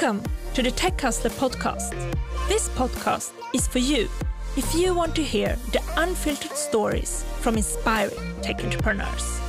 [0.00, 0.22] Welcome
[0.54, 1.90] to the Tech Hustler podcast.
[2.48, 4.08] This podcast is for you
[4.56, 9.40] if you want to hear the unfiltered stories from inspiring tech entrepreneurs.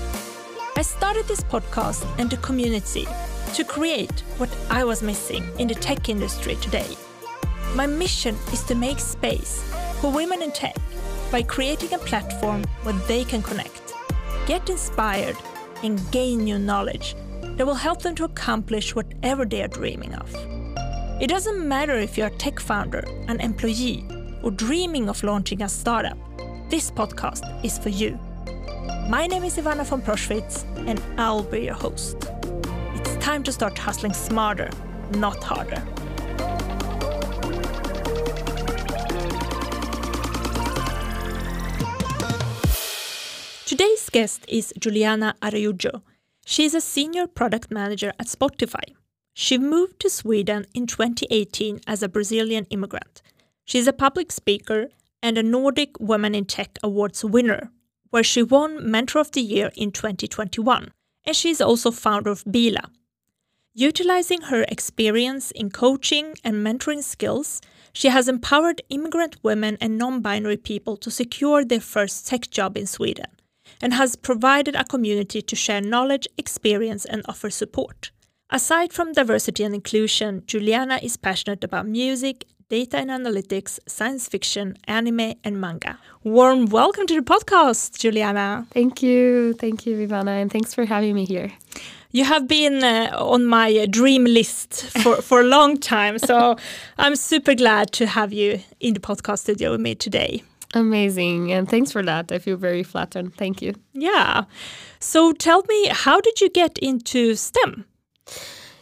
[0.76, 3.06] I started this podcast and the community
[3.54, 6.98] to create what I was missing in the tech industry today.
[7.76, 9.62] My mission is to make space
[10.02, 10.78] for women in tech
[11.32, 13.94] by creating a platform where they can connect,
[14.48, 15.38] get inspired,
[15.84, 17.16] and gain new knowledge
[17.60, 20.34] that will help them to accomplish whatever they are dreaming of.
[21.22, 24.06] It doesn't matter if you're a tech founder, an employee,
[24.42, 26.18] or dreaming of launching a startup,
[26.70, 28.18] this podcast is for you.
[29.10, 32.16] My name is Ivana von Proschwitz, and I'll be your host.
[32.96, 34.70] It's time to start hustling smarter,
[35.16, 35.84] not harder.
[43.66, 46.04] Today's guest is Juliana Araujo.
[46.52, 48.96] She is a senior product manager at Spotify.
[49.36, 53.22] She moved to Sweden in 2018 as a Brazilian immigrant.
[53.66, 54.88] She's a public speaker
[55.22, 57.70] and a Nordic Women in Tech Awards winner,
[58.10, 60.92] where she won Mentor of the Year in 2021.
[61.24, 62.90] And she's also founder of Beela.
[63.76, 67.62] Utilizing her experience in coaching and mentoring skills,
[67.94, 72.76] she has empowered immigrant women and non binary people to secure their first tech job
[72.76, 73.28] in Sweden
[73.82, 78.12] and has provided a community to share knowledge, experience, and offer support.
[78.50, 84.78] Aside from diversity and inclusion, Juliana is passionate about music, data and analytics, science fiction,
[84.88, 86.00] anime, and manga.
[86.24, 88.68] Warm welcome to the podcast, Juliana.
[88.72, 89.54] Thank you.
[89.54, 91.52] Thank you, Ivana, and thanks for having me here.
[92.12, 96.56] You have been uh, on my dream list for, for a long time, so
[96.98, 100.44] I'm super glad to have you in the podcast studio with me today.
[100.74, 101.52] Amazing.
[101.52, 102.32] And thanks for that.
[102.32, 103.34] I feel very flattered.
[103.36, 103.74] Thank you.
[103.94, 104.44] Yeah.
[105.00, 107.86] So tell me, how did you get into STEM?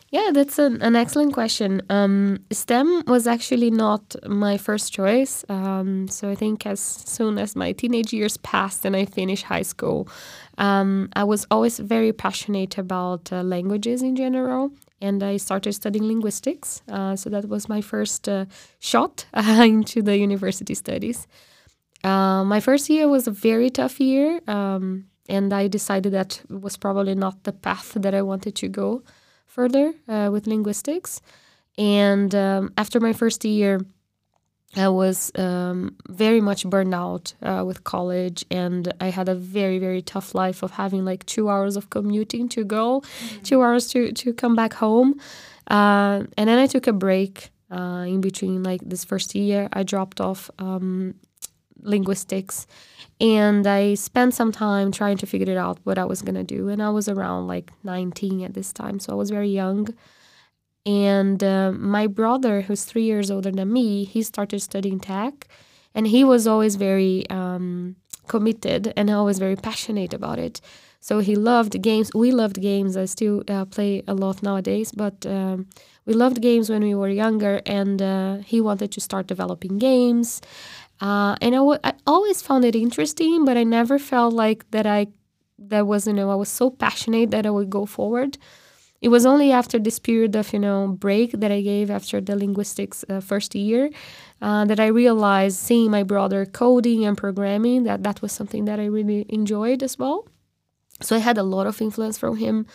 [0.10, 1.82] Yeah, that's an, an excellent question.
[1.90, 5.44] Um, STEM was actually not my first choice.
[5.50, 9.64] Um, so I think as soon as my teenage years passed and I finished high
[9.64, 10.08] school,
[10.58, 14.72] um, I was always very passionate about uh, languages in general.
[15.02, 16.82] And I started studying linguistics.
[16.90, 18.46] Uh, so that was my first uh,
[18.80, 21.28] shot into the university studies.
[22.04, 26.78] Uh, my first year was a very tough year, um, and I decided that was
[26.78, 29.04] probably not the path that I wanted to go
[29.46, 31.22] further uh, with linguistics.
[31.78, 33.82] And um, after my first year,
[34.76, 39.80] I was um, very much burned out uh, with college, and I had a very,
[39.80, 43.42] very tough life of having like two hours of commuting to go, mm-hmm.
[43.44, 45.20] two hours to, to come back home.
[45.70, 49.70] Uh, and then I took a break uh, in between like this first year.
[49.74, 51.16] I dropped off um,
[51.82, 52.68] linguistics
[53.20, 56.44] and I spent some time trying to figure it out what I was going to
[56.44, 59.88] do and I was around like 19 at this time so I was very young.
[60.86, 65.48] And uh, my brother who's 3 years older than me he started studying tech
[65.96, 67.96] and he was always very um,
[68.28, 70.62] committed and always very passionate about it.
[71.00, 72.12] So he loved games.
[72.14, 72.98] We loved games.
[72.98, 75.68] I still uh, play a lot nowadays but um,
[76.08, 80.42] we loved games when we were younger and uh, he wanted to start developing games
[81.02, 84.86] uh, and I, w- I always found it interesting, but I never felt like that
[84.86, 85.08] I
[85.60, 88.38] that was you know I was so passionate that I would go forward.
[89.00, 92.36] It was only after this period of you know break that I gave after the
[92.36, 93.90] linguistics uh, first year
[94.42, 98.80] uh, that I realized seeing my brother coding and programming that that was something that
[98.80, 100.28] I really enjoyed as well.
[101.02, 102.66] So I had a lot of influence from him.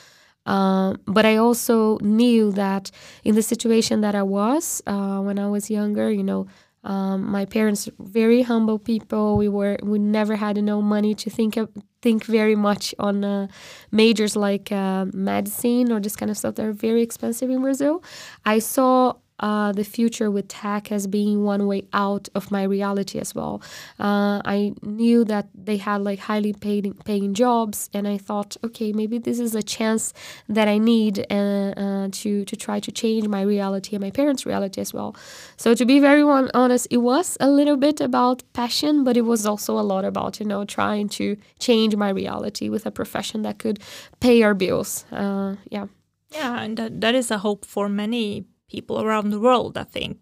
[0.45, 2.91] Uh, but I also knew that
[3.23, 6.47] in the situation that I was uh, when I was younger, you know,
[6.85, 9.37] um, my parents very humble people.
[9.37, 11.71] We were we never had no money to think of,
[12.01, 13.47] think very much on uh,
[13.93, 18.03] majors like uh, medicine or this kind of stuff that are very expensive in Brazil.
[18.45, 23.19] I saw uh, the future with tech as being one way out of my reality
[23.19, 23.61] as well.
[23.99, 28.93] Uh, I knew that they had like highly paid, paying jobs, and I thought, okay,
[28.93, 30.13] maybe this is a chance
[30.49, 34.47] that I need uh, uh to to try to change my reality and my parents'
[34.47, 35.17] reality as well.
[35.57, 39.47] So to be very honest, it was a little bit about passion, but it was
[39.47, 43.59] also a lot about you know trying to change my reality with a profession that
[43.59, 43.79] could
[44.21, 45.05] pay our bills.
[45.13, 45.87] Uh, yeah.
[46.31, 50.15] Yeah, and that, that is a hope for many people around the world, I think,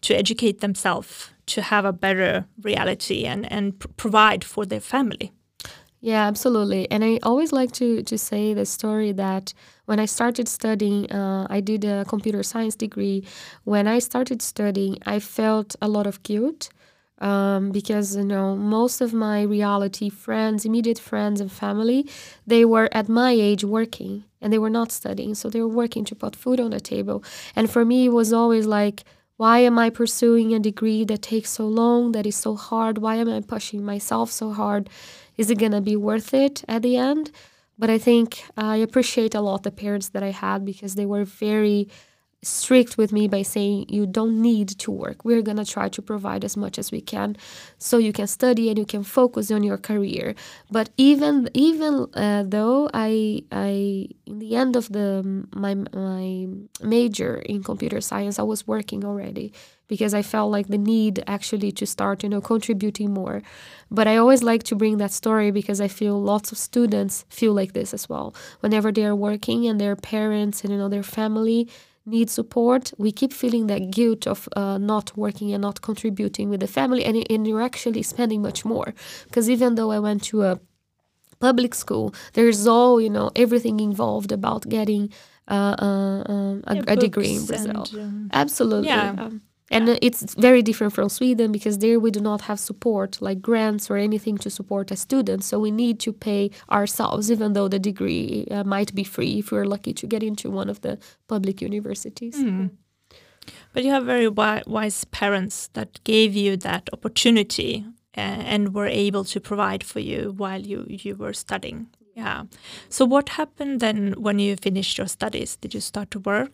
[0.00, 5.30] to educate themselves to have a better reality and, and pr provide for their family.
[6.00, 6.90] Yeah, absolutely.
[6.90, 9.54] And I always like to, to say the story that
[9.88, 13.18] when I started studying, uh, I did a computer science degree.
[13.64, 16.70] When I started studying, I felt a lot of guilt
[17.22, 22.06] um, because you know most of my reality friends immediate friends and family
[22.46, 25.34] they were at my age working and they were not studying.
[25.36, 27.22] So they were working to put food on the table.
[27.54, 29.04] And for me it was always like
[29.36, 32.98] why am i pursuing a degree that takes so long that is so hard?
[32.98, 34.90] Why am i pushing myself so hard?
[35.36, 37.30] Is it going to be worth it at the end?
[37.78, 41.24] But i think i appreciate a lot the parents that i had because they were
[41.24, 41.88] very
[42.42, 45.24] strict with me by saying you don't need to work.
[45.24, 47.36] We're going to try to provide as much as we can
[47.78, 50.34] so you can study and you can focus on your career.
[50.70, 56.48] But even even uh, though i i in the end of the my my
[56.82, 59.52] major in computer science i was working already
[59.88, 63.42] because i felt like the need actually to start you know contributing more.
[63.90, 67.52] But i always like to bring that story because i feel lots of students feel
[67.52, 68.34] like this as well.
[68.60, 71.68] Whenever they are working and their parents and you know their family
[72.04, 76.60] need support, we keep feeling that guilt of uh, not working and not contributing with
[76.60, 78.94] the family, and, and you're actually spending much more.
[79.24, 80.60] Because even though I went to a
[81.38, 85.12] public school, there's all you know everything involved about getting
[85.48, 87.84] uh, uh, um, a, a, degree in Brazil.
[87.92, 88.88] And, um, Absolutely.
[88.88, 89.10] Yeah.
[89.10, 89.42] Um,
[89.72, 93.90] and it's very different from Sweden because there we do not have support like grants
[93.90, 95.42] or anything to support a student.
[95.44, 99.50] So we need to pay ourselves, even though the degree uh, might be free if
[99.50, 102.36] we're lucky to get into one of the public universities.
[102.36, 102.70] Mm.
[103.72, 107.86] But you have very wise parents that gave you that opportunity
[108.16, 111.88] uh, and were able to provide for you while you, you were studying.
[112.14, 112.44] Yeah.
[112.90, 115.56] So what happened then when you finished your studies?
[115.56, 116.52] Did you start to work?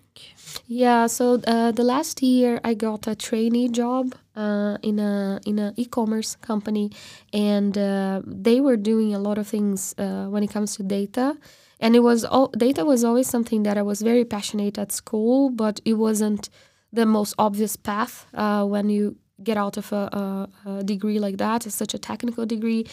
[0.67, 1.09] Yeah.
[1.09, 5.75] So uh, the last year I got a trainee job uh, in a in an
[5.77, 6.93] e-commerce company,
[7.33, 11.37] and uh, they were doing a lot of things uh, when it comes to data.
[11.81, 15.51] And it was all data was always something that I was very passionate at school,
[15.51, 16.51] but it wasn't
[16.93, 21.37] the most obvious path uh, when you get out of a, a, a, degree like
[21.39, 21.67] that.
[21.67, 22.87] It's such a technical degree.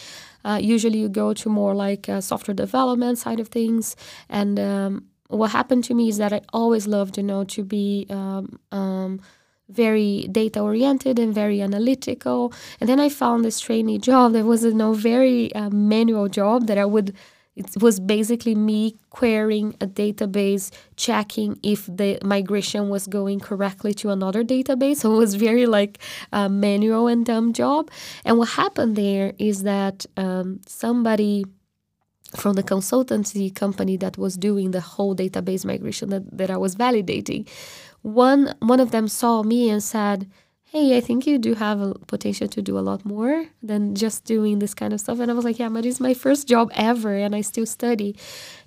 [0.44, 3.96] Uh, usually, you go to more like software development side of things.
[4.28, 8.06] And um, what happened to me is that I always loved, you know, to be
[8.10, 9.20] um, um,
[9.68, 12.52] very data oriented and very analytical.
[12.80, 16.66] And then I found this trainee job that was, you know, very uh, manual job
[16.68, 17.14] that I would
[17.56, 24.10] it was basically me querying a database, checking if the migration was going correctly to
[24.10, 24.96] another database.
[25.06, 25.98] So it was very like
[26.32, 27.90] a manual and dumb job.
[28.24, 31.44] And what happened there is that um, somebody
[32.34, 36.74] from the consultancy company that was doing the whole database migration that, that I was
[36.74, 37.48] validating,
[38.02, 40.28] one one of them saw me and said,
[40.72, 44.24] hey, I think you do have a potential to do a lot more than just
[44.24, 45.20] doing this kind of stuff.
[45.20, 48.16] And I was like, yeah, but it's my first job ever and I still study.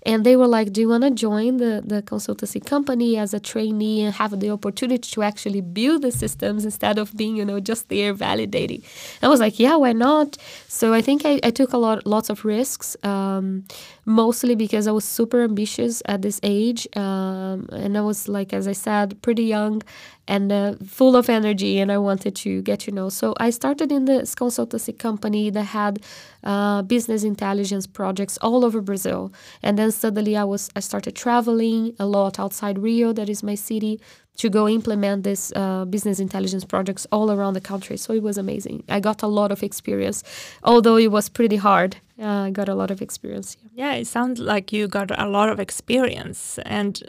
[0.04, 3.40] And they were like, do you want to join the, the consultancy company as a
[3.40, 7.60] trainee and have the opportunity to actually build the systems instead of being, you know,
[7.60, 8.84] just there validating?
[9.22, 10.38] I was like, yeah, why not?
[10.68, 13.66] So I think I, I took a lot, lots of risks, um,
[14.06, 16.88] mostly because I was super ambitious at this age.
[16.96, 19.82] Um, and I was like, as I said, pretty young
[20.30, 23.92] and uh, full of energy and i wanted to get to know so i started
[23.92, 26.00] in this consultancy company that had
[26.44, 31.96] uh, business intelligence projects all over brazil and then suddenly i was i started traveling
[32.00, 34.00] a lot outside rio that is my city
[34.40, 37.98] to go implement this uh, business intelligence projects all around the country.
[37.98, 38.84] So it was amazing.
[38.88, 40.24] I got a lot of experience
[40.64, 41.98] although it was pretty hard.
[42.22, 43.70] Uh, i got a lot of experience yeah.
[43.82, 46.60] yeah it sounds like you got a lot of experience.
[46.66, 47.04] And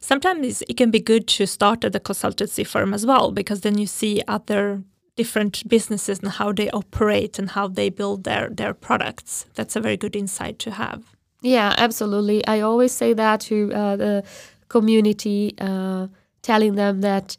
[0.00, 3.78] sometimes it can be good to start at a consultancy firm as well because then
[3.78, 4.82] you see other
[5.16, 9.46] different businesses and how they operate and how they build their their products.
[9.54, 11.13] That's a very good insight to have
[11.44, 12.44] yeah absolutely.
[12.46, 14.24] I always say that to uh, the
[14.68, 16.08] community uh,
[16.42, 17.36] telling them that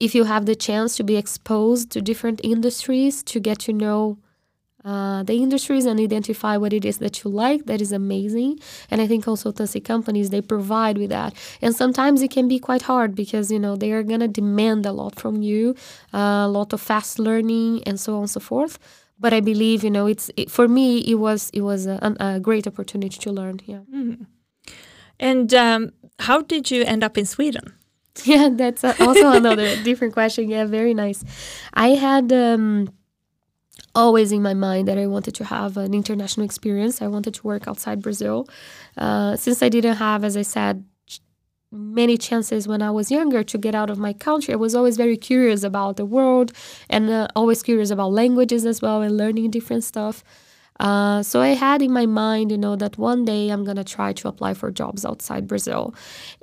[0.00, 4.18] if you have the chance to be exposed to different industries to get to know
[4.84, 8.58] uh, the industries and identify what it is that you like that is amazing.
[8.90, 11.34] And i think consultancy companies they provide with that.
[11.62, 14.84] And sometimes it can be quite hard because you know they are going to demand
[14.86, 15.74] a lot from you
[16.12, 18.78] uh, a lot of fast learning and so on and so forth
[19.24, 22.40] but i believe you know it's it, for me it was it was a, a,
[22.48, 24.26] great opportunity to learn yeah mm.
[25.18, 25.80] and um,
[26.26, 27.72] how did you end up in sweden
[28.24, 31.24] yeah that's also another different question yeah very nice
[31.72, 32.88] i had um,
[33.94, 37.00] always in my mind that I wanted to have an international experience.
[37.00, 38.48] I wanted to work outside Brazil.
[38.96, 40.84] Uh, since I didn't have, as I said,
[41.74, 44.96] many chances when I was younger to get out of my country, I was always
[44.96, 46.52] very curious about the world
[46.88, 50.24] and uh, always curious about languages as well and learning different stuff.
[50.80, 54.12] Uh, so I had in my mind, you know, that one day I'm gonna try
[54.12, 55.94] to apply for jobs outside Brazil,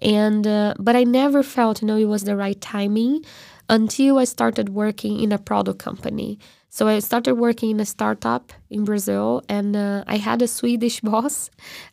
[0.01, 3.25] and uh, but I never felt, you know, it was the right timing
[3.69, 6.39] until I started working in a product company.
[6.69, 11.01] So I started working in a startup in Brazil, and uh, I had a Swedish
[11.09, 11.49] boss.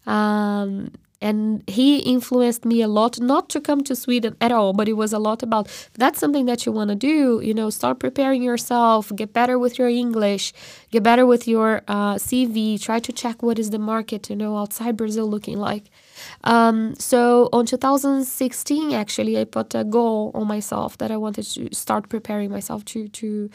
[0.06, 4.88] Um, and he influenced me a lot not to come to sweden at all but
[4.88, 7.98] it was a lot about that's something that you want to do you know start
[7.98, 10.52] preparing yourself get better with your english
[10.90, 14.56] get better with your uh, cv try to check what is the market you know
[14.56, 15.84] outside brazil looking like.
[16.44, 21.74] Um, so on 2016 actually i put a goal on myself that i wanted to
[21.74, 23.50] start preparing myself to to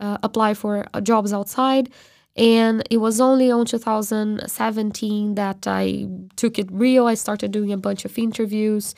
[0.00, 1.90] uh, apply for jobs outside
[2.36, 7.06] and it was only on 2017 that I took it real.
[7.06, 8.94] I started doing a bunch of interviews.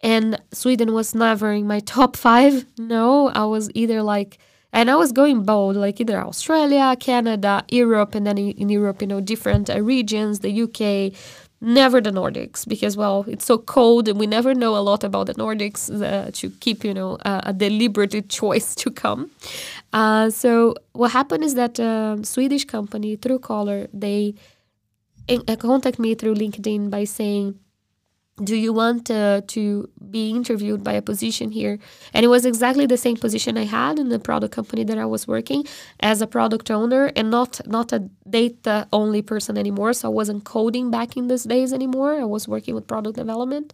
[0.00, 2.66] And Sweden was never in my top five.
[2.78, 4.38] No, I was either like,
[4.72, 9.08] and I was going bold, like either Australia, Canada, Europe, and then in, Europe, you
[9.08, 11.14] know, different uh, regions, the UK,
[11.62, 15.28] never the Nordics because well it's so cold and we never know a lot about
[15.28, 19.30] the Nordics uh, to keep you know a deliberate choice to come.
[19.92, 24.34] Uh, so what happened is that um, Swedish company through Truecaller they
[25.28, 27.58] in, uh, contact me through LinkedIn by saying
[28.44, 31.78] do you want uh, to be interviewed by a position here
[32.12, 35.04] and it was exactly the same position i had in the product company that i
[35.04, 35.64] was working
[36.00, 40.44] as a product owner and not not a data only person anymore so i wasn't
[40.44, 43.72] coding back in those days anymore i was working with product development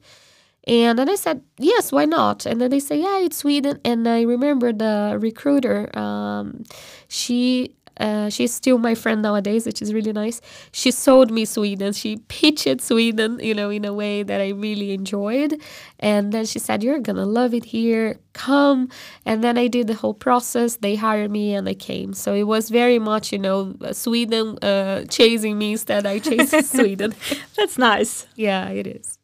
[0.68, 2.44] and then I said, yes, why not?
[2.44, 3.80] And then they say, yeah, it's Sweden.
[3.86, 6.64] And I remember the recruiter, um,
[7.08, 10.40] she uh, she's still my friend nowadays, which is really nice.
[10.72, 11.92] She sold me Sweden.
[11.92, 15.60] She pitched Sweden, you know, in a way that I really enjoyed.
[15.98, 18.18] And then she said, You're going to love it here.
[18.32, 18.88] Come.
[19.26, 20.76] And then I did the whole process.
[20.76, 22.12] They hired me and I came.
[22.12, 27.14] So it was very much, you know, Sweden uh, chasing me instead I chased Sweden.
[27.56, 28.26] That's nice.
[28.36, 29.17] Yeah, it is.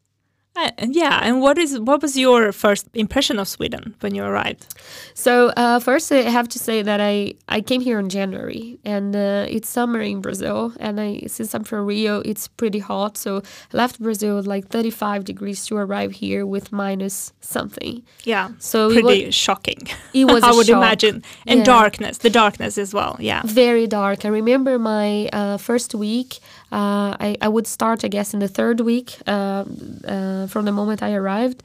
[0.57, 4.73] Uh, yeah, and what is what was your first impression of Sweden when you arrived?
[5.15, 9.17] So uh, first, I have to say that I I came here in January, and
[9.17, 13.17] uh, it's summer in Brazil, and I since I'm from Rio, it's pretty hot.
[13.17, 13.39] So
[13.73, 18.05] I left Brazil with like 35 degrees to arrive here with minus something.
[18.23, 19.89] Yeah, so pretty it was, shocking.
[20.13, 20.77] It was I would shock.
[20.77, 21.65] imagine, and yeah.
[21.65, 23.17] darkness, the darkness as well.
[23.19, 24.25] Yeah, very dark.
[24.25, 26.39] I remember my uh, first week.
[26.73, 29.65] Uh, I, I would start, I guess, in the third week uh,
[30.07, 31.63] uh, from the moment I arrived.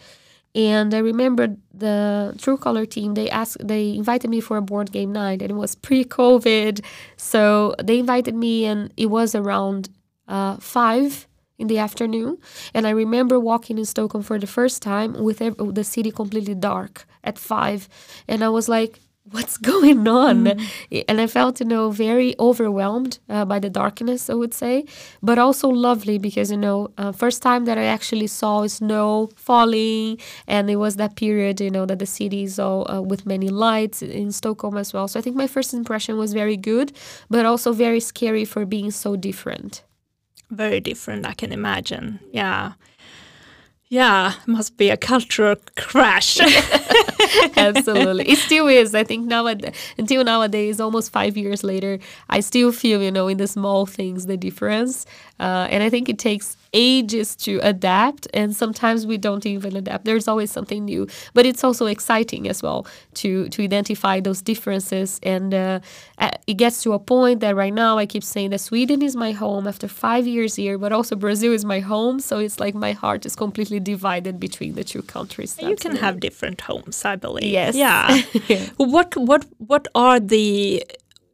[0.56, 3.14] And I remember the Truecaller team.
[3.14, 6.84] They asked, they invited me for a board game night, and it was pre-COVID.
[7.18, 9.90] So they invited me, and it was around
[10.28, 11.28] uh, five
[11.60, 12.38] in the afternoon.
[12.74, 17.06] And I remember walking in Stockholm for the first time with the city completely dark
[17.24, 17.88] at five,
[18.28, 19.00] and I was like,
[19.32, 20.46] what's going on?
[20.46, 21.06] Mm.
[21.08, 24.86] and i felt you know very overwhelmed uh, by the darkness i would say
[25.22, 30.18] but also lovely because you know uh, first time that i actually saw snow falling
[30.48, 33.50] and it was that period you know that the city is all uh, with many
[33.50, 35.08] lights in stockholm as well.
[35.08, 36.92] So i think my first impression was very good
[37.30, 39.84] but also very scary for being so different.
[40.50, 42.20] Very different i can imagine.
[42.32, 42.74] Yeah
[43.90, 46.40] yeah, must be a cultural crash.
[47.58, 48.30] Absolutely.
[48.30, 48.94] It still is.
[48.94, 51.98] I think now until nowadays, almost five years later,
[52.30, 55.08] I still feel, you know, in the small things, the difference.
[55.40, 60.06] Uh, and I think it takes ages to adapt and sometimes we don't even adapt
[60.06, 65.20] there's always something new but it's also exciting as well to to identify those differences
[65.24, 65.80] and uh,
[66.46, 69.32] it gets to a point that right now i keep saying that sweden is my
[69.32, 72.92] home after five years here but also brazil is my home so it's like my
[72.92, 77.52] heart is completely divided between the two countries you can have different homes i believe.
[77.52, 77.76] Yes.
[77.76, 78.66] Yeah, yeah.
[78.78, 80.84] what what what are the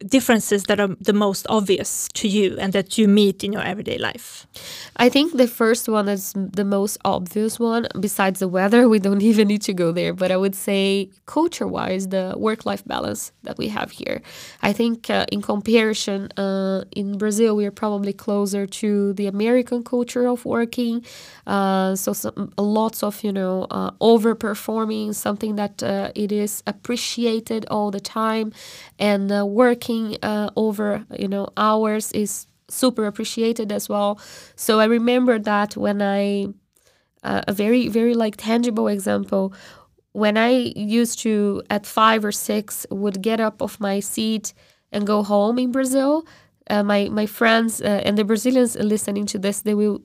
[0.06, 3.98] differences that are the most obvious to you and that you meet in your everyday
[3.98, 4.48] life?
[4.98, 7.88] I think the first one is the most obvious one.
[8.00, 10.14] Besides the weather, we don't even need to go there.
[10.14, 14.22] But I would say, culture wise, the work life balance that we have here.
[14.62, 19.84] I think, uh, in comparison, uh, in Brazil, we are probably closer to the American
[19.84, 21.04] culture of working.
[21.48, 27.66] Uh, so, some, lots of, you know, uh, overperforming, something that uh, it is appreciated
[27.70, 28.54] all the time,
[29.00, 34.20] and uh, working working uh, over you know hours is super appreciated as well.
[34.56, 36.48] So I remember that when I
[37.24, 39.54] uh, a very very like tangible example
[40.14, 44.54] when I used to at five or six would get up off my seat
[44.92, 46.26] and go home in Brazil.
[46.70, 50.00] Uh, my my friends uh, and the Brazilians listening to this, they will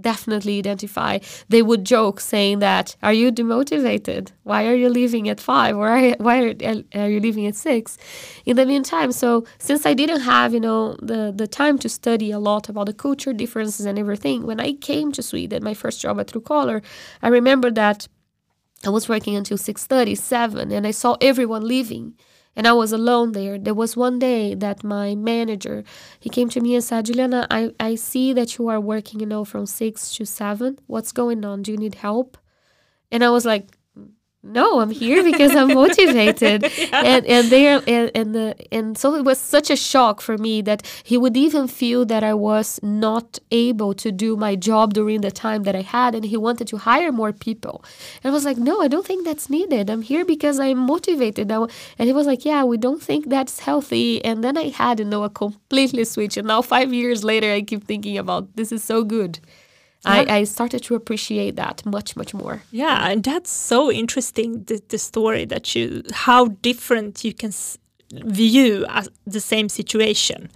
[0.00, 1.18] definitely identify.
[1.48, 4.32] They would joke saying that, "Are you demotivated?
[4.44, 5.76] Why are you leaving at five?
[5.76, 7.98] Or are, why are, are you leaving at six?
[8.44, 12.30] In the meantime, so since I didn't have you know the the time to study
[12.30, 16.00] a lot about the culture differences and everything, when I came to Sweden, my first
[16.00, 16.82] job at Truecaller,
[17.22, 18.08] I remember that
[18.84, 22.14] I was working until 6:30, 7, and I saw everyone leaving
[22.56, 23.58] and I was alone there.
[23.58, 25.84] There was one day that my manager
[26.18, 29.26] he came to me and said, Juliana, I, I see that you are working, you
[29.26, 30.78] know, from six to seven.
[30.86, 31.62] What's going on?
[31.62, 32.38] Do you need help?
[33.12, 33.75] And I was like,
[34.52, 36.62] no i'm here because i'm motivated.
[36.62, 37.02] Yeah.
[37.04, 40.62] and and there and and, the, and so it was such a shock for me
[40.62, 45.20] that he would even feel that i was not able to do my job during
[45.20, 47.84] the time that i had and he wanted to hire more people.
[48.22, 49.90] And i was like no i don't think that's needed.
[49.90, 54.24] I'm here because i'm motivated and he was like yeah we don't think that's healthy.
[54.24, 56.36] And then i had you know a completely switch.
[56.36, 59.40] And now five years later i keep thinking about this is so good
[60.06, 62.62] I, I, started to appreciate that much, much more.
[62.70, 64.64] Yeah, and that's so interesting.
[64.64, 67.52] The, the story that you, how different you can
[68.12, 70.50] view as the same situation.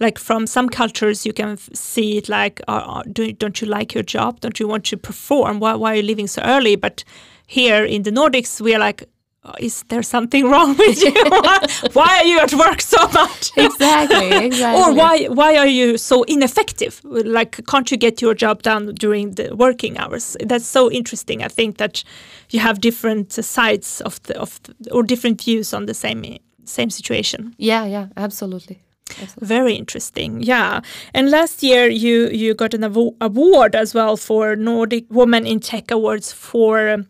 [0.00, 4.02] Like from some cultures, you can see it like, uh, do, don't you like your
[4.04, 4.40] job?
[4.40, 5.60] Don't you want to perform?
[5.60, 6.76] Why, why are you leaving so early?
[6.76, 7.04] But
[7.46, 9.08] here in the Nordics, we are like, Oh,
[9.44, 11.12] Oh, is there something wrong with you?
[11.94, 13.50] why, are you at work so much?
[13.56, 14.80] exactly, exactly.
[14.80, 17.00] or why why are you so ineffective?
[17.04, 20.36] Like, can't you get your job done during the working hours?
[20.46, 21.42] That's so interesting.
[21.42, 22.04] I think that
[22.50, 26.90] you have different sides of the of the, or different views on the same same
[26.90, 27.54] situation.
[27.58, 28.78] Yeah, yeah, absolutely.
[29.10, 29.46] Absolutely.
[29.46, 30.80] Very interesting, yeah.
[31.14, 32.84] And last year you you got an
[33.20, 37.04] award as well for Nordic Woman in Tech Awards for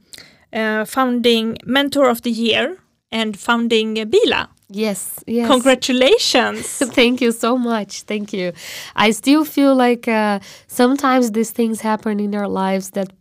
[0.52, 2.78] uh, founding Mentor of the Year
[3.10, 4.48] and founding Beela.
[4.68, 5.48] Yes, yes.
[5.48, 6.66] Congratulations.
[6.94, 8.02] Thank you so much.
[8.02, 8.52] Thank you.
[8.96, 13.12] I still feel like uh, sometimes these things happen in our lives that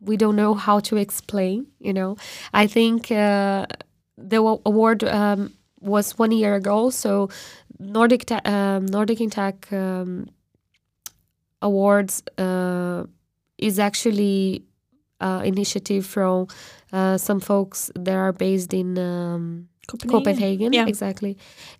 [0.00, 2.16] we don't know how to explain, you know.
[2.54, 3.66] I think uh,
[4.16, 7.30] the award um, was one year ago, so
[7.80, 10.28] Nordic, um, Nordic in Tech um,
[11.62, 13.04] Awards uh,
[13.58, 14.62] is actually
[15.20, 16.46] uh, initiative from
[16.92, 20.18] uh, some folks that are based in um, Copenhagen.
[20.18, 20.86] Copenhagen yeah.
[20.86, 21.36] exactly.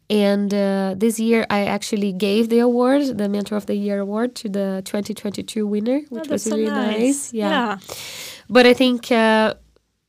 [0.09, 4.35] And uh, this year, I actually gave the award, the Mentor of the Year award,
[4.37, 6.99] to the 2022 winner, which oh, was really so nice.
[6.99, 7.33] nice.
[7.33, 7.49] Yeah.
[7.49, 7.79] yeah.
[8.49, 9.55] But I think uh,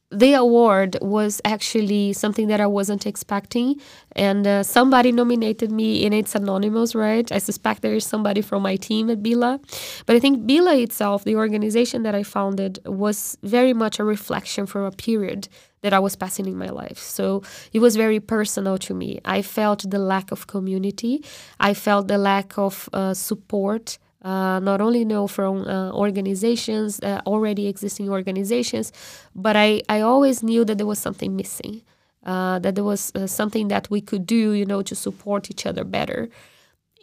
[0.10, 3.76] the award was actually something that I wasn't expecting,
[4.16, 7.30] and uh, somebody nominated me, and it's anonymous, right?
[7.32, 9.60] I suspect there is somebody from my team at Beela,
[10.06, 14.66] but I think Beela itself, the organization that I founded, was very much a reflection
[14.66, 15.50] from a period
[15.82, 16.98] that I was passing in my life.
[16.98, 17.44] So
[17.74, 19.20] it was very personal to me.
[19.26, 21.24] I felt the lack of community,
[21.60, 27.22] I felt the lack of uh, support uh, not only know from uh, organizations, uh,
[27.26, 28.92] already existing organizations,
[29.34, 31.82] but I, I always knew that there was something missing,
[32.26, 35.66] uh, that there was uh, something that we could do, you know, to support each
[35.66, 36.30] other better.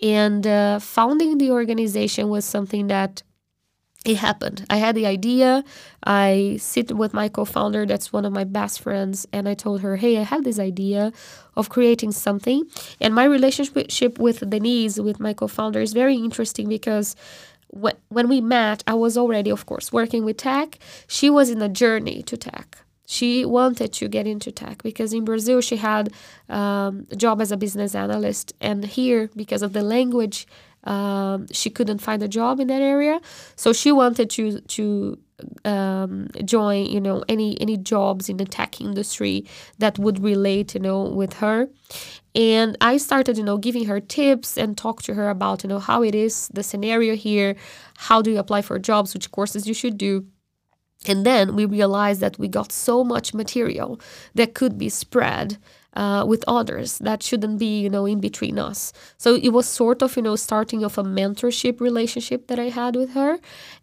[0.03, 3.23] And uh, founding the organization was something that
[4.05, 4.67] it happened.
[4.69, 5.65] I had the idea.
[6.05, 9.97] I sit with my co-founder, that's one of my best friends, and I told her,
[9.97, 11.13] "Hey, I have this idea
[11.57, 12.65] of creating something."
[13.01, 17.17] And my relationship with Denise, with my co-founder, is very interesting because
[18.09, 20.79] when we met, I was already, of course, working with tech.
[21.09, 22.79] She was in a journey to tech.
[23.07, 26.11] She wanted to get into tech because in Brazil she had
[26.49, 30.47] um, a job as a business analyst, and here because of the language
[30.85, 33.21] um, she couldn't find a job in that area,
[33.57, 35.19] so she wanted to to
[35.65, 39.47] um, join you know any any jobs in the tech industry
[39.79, 41.69] that would relate you know with her.
[42.37, 45.79] And i started you know giving her tips and talk to her about you know
[45.79, 47.55] how it is the scenario here
[47.97, 50.27] how do you apply for jobs which courses you should do.
[51.07, 54.01] And then we realized that we got so much material
[54.35, 55.59] that could be spread
[55.97, 58.93] uh, with others that shouldn't be you know in between us.
[59.17, 62.97] So it was sort of you know starting of a mentorship relationship that i had
[62.97, 63.39] with her.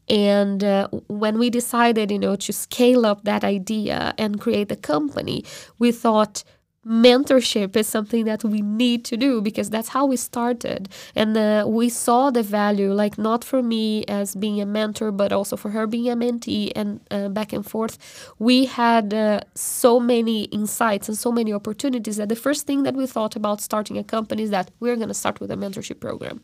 [0.10, 4.76] And uh, when we decided you know to scale up that idea and create a
[4.76, 5.44] company
[5.80, 6.44] we thought
[6.86, 10.90] mentorship is something that we need to do because that's how we started.
[11.16, 15.32] And uh, we saw the value like not for me as being a mentor but
[15.32, 17.98] also for her being a mentee and uh, back and forth.
[18.40, 22.96] We had uh, so many insights and so many opportunities that the first thing that
[22.96, 26.00] we thought about starting a company is that we're going to start with a mentorship
[26.00, 26.42] program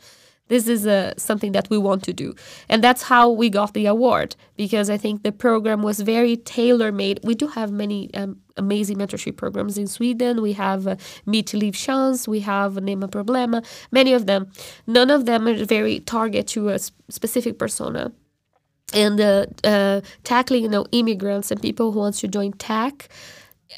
[0.48, 2.34] this is uh, something that we want to do.
[2.70, 6.92] And that's how we got the award because i think the program was very tailor
[6.92, 10.42] made we do have many um, amazing mentorship programs in sweden.
[10.42, 12.28] We have uh, Mitt Liv Chans.
[12.28, 13.64] We have nema problema.
[13.92, 14.52] Many of them.
[14.88, 16.80] None of them are very target to a
[17.10, 18.12] specific persona.
[18.94, 23.10] And uh, uh, tackling you know immigrants and people who want to join tech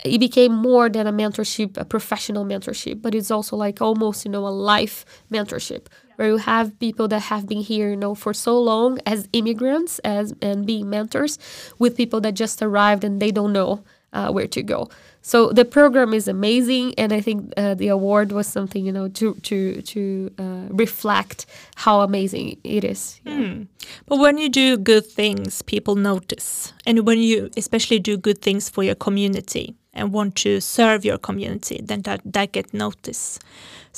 [0.05, 4.29] it became more than a mentorship a professional mentorship but it's also like almost you
[4.29, 5.87] know a life mentorship
[6.19, 9.99] where you have people that have been here, you know, for so long as immigrants
[9.99, 11.39] as and being mentors
[11.79, 14.89] with people that just arrived and they don't know uh, where to go.
[15.21, 19.07] So the program is amazing, and I think uh, the award was something you know
[19.07, 23.21] to to to uh, reflect how amazing it is.
[23.23, 23.33] Yeah.
[23.33, 23.67] Mm.
[24.05, 28.69] But when you do good things, people notice, and when you especially do good things
[28.69, 33.43] for your community and want to serve your community, then that that get noticed.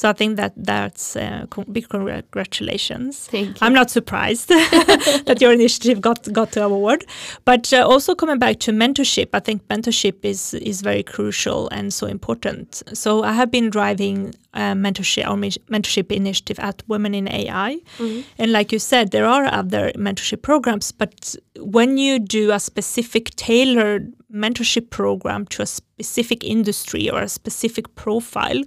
[0.01, 3.27] So I think that that's uh, big congratulations.
[3.27, 3.57] Thank you.
[3.61, 4.47] I'm not surprised
[5.27, 7.05] that your initiative got got the award,
[7.45, 11.93] but uh, also coming back to mentorship, I think mentorship is is very crucial and
[11.93, 12.81] so important.
[12.93, 15.25] So I have been driving uh, mentorship
[15.69, 18.21] mentorship initiative at Women in AI, mm-hmm.
[18.39, 23.35] and like you said, there are other mentorship programs, but when you do a specific
[23.35, 28.63] tailored mentorship program to a specific industry or a specific profile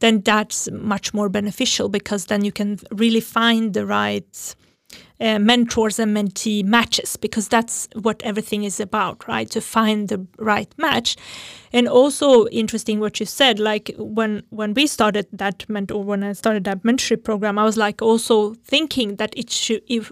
[0.00, 4.54] then that's much more beneficial because then you can really find the right
[5.20, 9.50] uh, mentors and mentee matches because that's what everything is about, right?
[9.50, 11.16] To find the right match.
[11.72, 16.32] And also interesting what you said, like when when we started that mentor, when I
[16.32, 20.10] started that mentorship program, I was like also thinking that it should if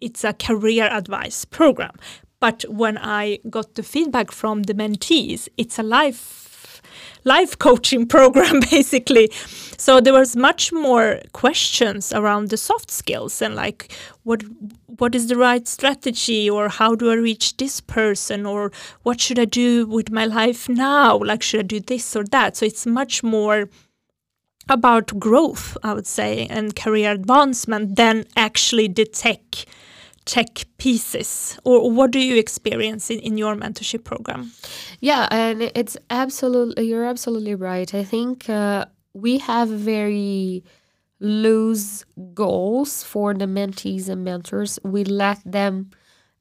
[0.00, 1.92] it's a career advice program.
[2.40, 6.45] But when I got the feedback from the mentees, it's a life
[7.26, 9.28] life coaching program basically.
[9.76, 14.42] So there was much more questions around the soft skills and like what
[14.98, 19.38] what is the right strategy or how do i reach this person or what should
[19.38, 21.18] i do with my life now?
[21.18, 22.56] Like should i do this or that?
[22.56, 23.68] So it's much more
[24.68, 29.64] about growth i would say and career advancement than actually the tech
[30.26, 34.52] tech pieces or what do you experience in, in your mentorship program?
[35.00, 37.92] Yeah and it's absolutely you're absolutely right.
[37.94, 40.64] I think uh, we have very
[41.20, 44.78] loose goals for the mentees and mentors.
[44.84, 45.90] We let them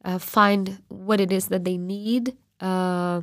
[0.03, 3.21] uh, find what it is that they need uh,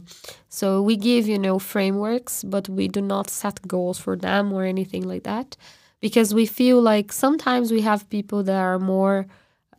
[0.48, 4.64] so we give you know frameworks but we do not set goals for them or
[4.64, 5.56] anything like that
[6.00, 9.26] because we feel like sometimes we have people that are more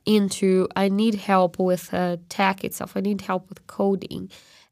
[0.05, 2.95] into I need help with uh, tech itself.
[2.95, 4.29] I need help with coding,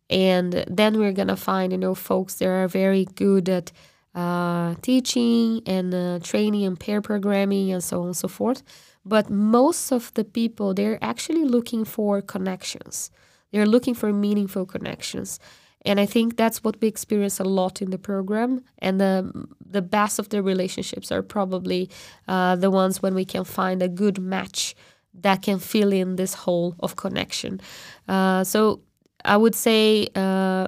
[0.09, 3.71] and then we're gonna find you know folks that are very good at
[4.13, 8.63] uh, teaching and uh, training and pair programming and so on and so forth.
[9.05, 13.11] But most of the people they're actually looking for connections.
[13.51, 15.39] They're looking for meaningful connections.
[15.83, 18.63] And I think that's what we experience a lot in the program.
[18.79, 21.89] And the the best of the relationships are probably
[22.27, 24.75] uh, the ones when we can find a good match
[25.13, 27.59] that can fill in this hole of connection.
[28.07, 28.81] Uh, so
[29.25, 30.67] I would say uh,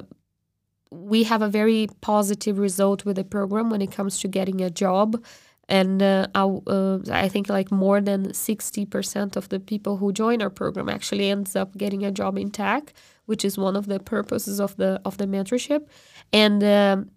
[0.91, 4.69] we have a very positive result with the program when it comes to getting a
[4.69, 5.23] job.
[5.69, 10.41] And uh, I, uh, I think like more than 60% of the people who join
[10.41, 12.93] our program actually ends up getting a job in tech,
[13.25, 15.87] which is one of the purposes of the of the mentorship.
[16.33, 17.11] And um,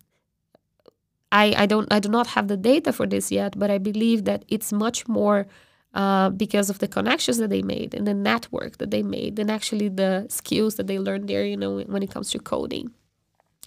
[1.33, 4.25] I, I don't I do not have the data for this yet, but I believe
[4.25, 5.49] that it's much more
[5.97, 9.51] uh, because of the connections that they made and the network that they made and
[9.51, 12.91] actually the skills that they learned there you know when it comes to coding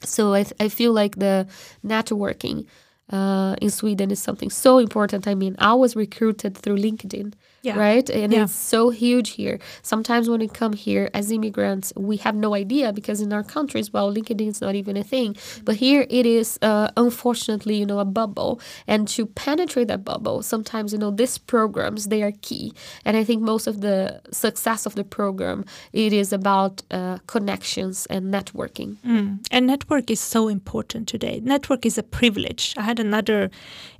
[0.03, 1.47] so i, I feel like the
[1.83, 2.67] networking
[3.11, 5.27] uh, in Sweden is something so important.
[5.27, 7.77] I mean, I was recruited through LinkedIn, yeah.
[7.77, 8.09] right?
[8.09, 8.43] And yeah.
[8.43, 9.59] it's so huge here.
[9.81, 13.91] Sometimes when we come here as immigrants, we have no idea because in our countries,
[13.91, 15.35] well, LinkedIn is not even a thing.
[15.63, 18.59] But here it is, uh, unfortunately, you know, a bubble.
[18.87, 22.73] And to penetrate that bubble, sometimes, you know, these programs, they are key.
[23.05, 28.05] And I think most of the success of the program, it is about uh, connections
[28.07, 28.97] and networking.
[29.05, 29.45] Mm.
[29.51, 31.41] And network is so important today.
[31.43, 32.73] Network is a privilege.
[32.77, 33.49] I had another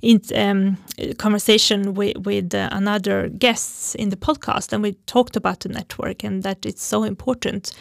[0.02, 0.76] in, um,
[1.18, 6.24] conversation with, with uh, another guests in the podcast, and we talked about the network
[6.24, 7.72] and that it's so important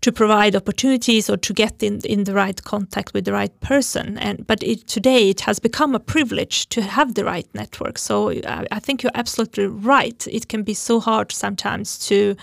[0.00, 4.18] to provide opportunities or to get in in the right contact with the right person.
[4.18, 7.98] And but it, today it has become a privilege to have the right network.
[7.98, 10.26] So I, I think you're absolutely right.
[10.30, 12.36] It can be so hard sometimes to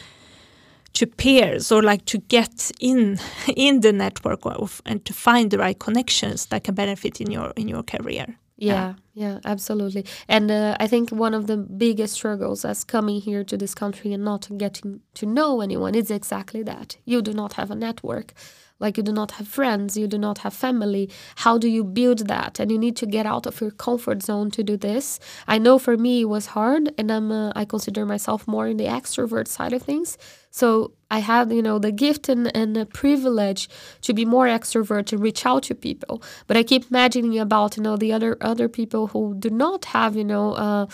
[0.93, 3.19] to peers or like to get in
[3.67, 7.53] in the network of, and to find the right connections that can benefit in your
[7.55, 8.25] in your career
[8.57, 9.39] yeah yeah.
[9.45, 10.05] absolutely.
[10.27, 14.13] And uh, i think one of the biggest struggles as coming here to this country
[14.13, 16.97] and not getting to know anyone is exactly that.
[17.05, 18.33] You do not have a network
[18.79, 21.09] like you do not have friends you do not have family.
[21.37, 22.59] How do you build that?
[22.59, 25.19] And you need to get out of your comfort zone to do this.
[25.47, 28.77] I know for me it was hard and i'm uh, i consider myself more in
[28.77, 30.17] the extrovert side of things.
[30.51, 33.67] So I had, you know, the gift and, and the privilege
[34.03, 36.23] to be more extrovert and reach out to people.
[36.47, 40.15] But I keep imagining about, you know, the other other people who do not have,
[40.15, 40.85] you know, uh,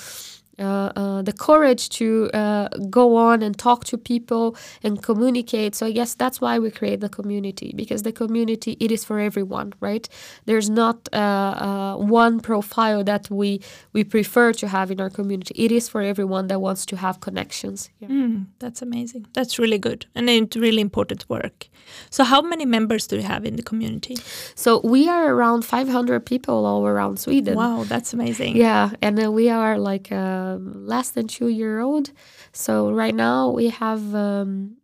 [0.62, 5.76] the courage to uh, go on and talk to people and communicate.
[5.76, 9.20] So I guess that's why we create the community because the community it is for
[9.20, 10.08] everyone, right?
[10.46, 13.62] There's not uh, uh, one profile that we
[13.94, 15.54] we prefer to have in our community.
[15.56, 17.90] It is for everyone that wants to have connections.
[18.00, 18.10] Yeah.
[18.10, 19.28] Mm, that's amazing.
[19.34, 21.68] That's really good and it's really important work.
[22.10, 24.18] So how many members do you have in the community?
[24.56, 27.56] So we are around 500 people all around Sweden.
[27.56, 28.56] Wow, that's amazing.
[28.56, 30.12] Yeah, and we are like
[30.56, 32.12] um, less than two year old.
[32.52, 34.78] So right now we have um,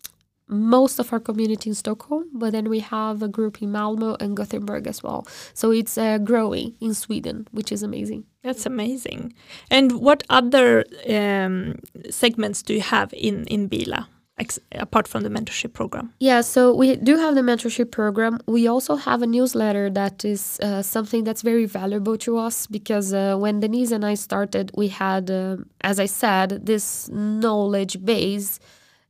[0.48, 4.36] most of our community in Stockholm, but then we have a group in Malmo and
[4.36, 5.28] Gothenburg as well.
[5.54, 8.26] So it's uh, growing in Sweden, which is amazing.
[8.44, 9.34] That's amazing.
[9.70, 14.08] And what other um, segments do you have in in Beela?
[14.72, 16.14] Apart from the mentorship program?
[16.20, 18.40] Yeah, so we do have the mentorship program.
[18.46, 23.14] We also have a newsletter that is uh, something that's very valuable to us because
[23.14, 28.60] uh, when Denise and I started, we had, uh, as I said, this knowledge base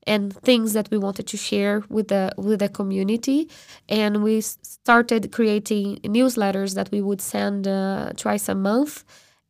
[0.07, 3.49] and things that we wanted to share with the with the community
[3.89, 9.03] and we started creating newsletters that we would send uh, twice a month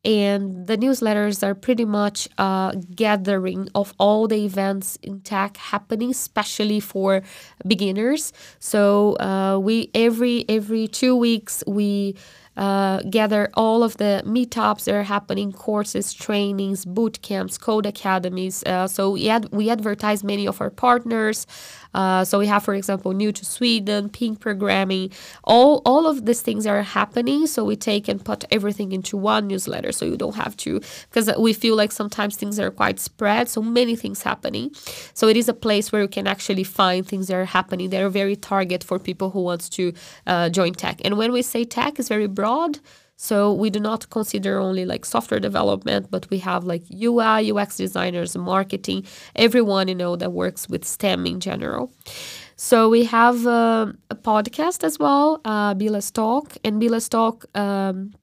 [0.08, 6.10] and the newsletters are pretty much a gathering of all the events in tech happening
[6.10, 7.22] especially for
[7.67, 12.15] beginners so uh, we every every two weeks we
[12.58, 18.63] uh, gather all of the meetups that are happening, courses, trainings, boot camps, code academies.
[18.63, 21.46] Uh, so we, ad- we advertise many of our partners.
[21.93, 25.12] Uh, so we have, for example, New to Sweden, Pink Programming.
[25.43, 27.47] All all of these things are happening.
[27.47, 31.30] So we take and put everything into one newsletter, so you don't have to because
[31.38, 33.50] we feel like sometimes things are quite spread.
[33.50, 34.71] So many things happening.
[35.13, 37.89] So it is a place where you can actually find things that are happening.
[37.89, 39.93] They are very target for people who wants to
[40.26, 41.02] uh, join tech.
[41.04, 42.80] And when we say tech, is very broad.
[43.19, 47.75] So we do not consider only like software development, but we have like UI, UX
[47.77, 51.91] designers, marketing, everyone you know that works with STEM in general.
[52.56, 58.13] So we have uh, a podcast as well, uh, Beela's Talk, and Beela's Talk um,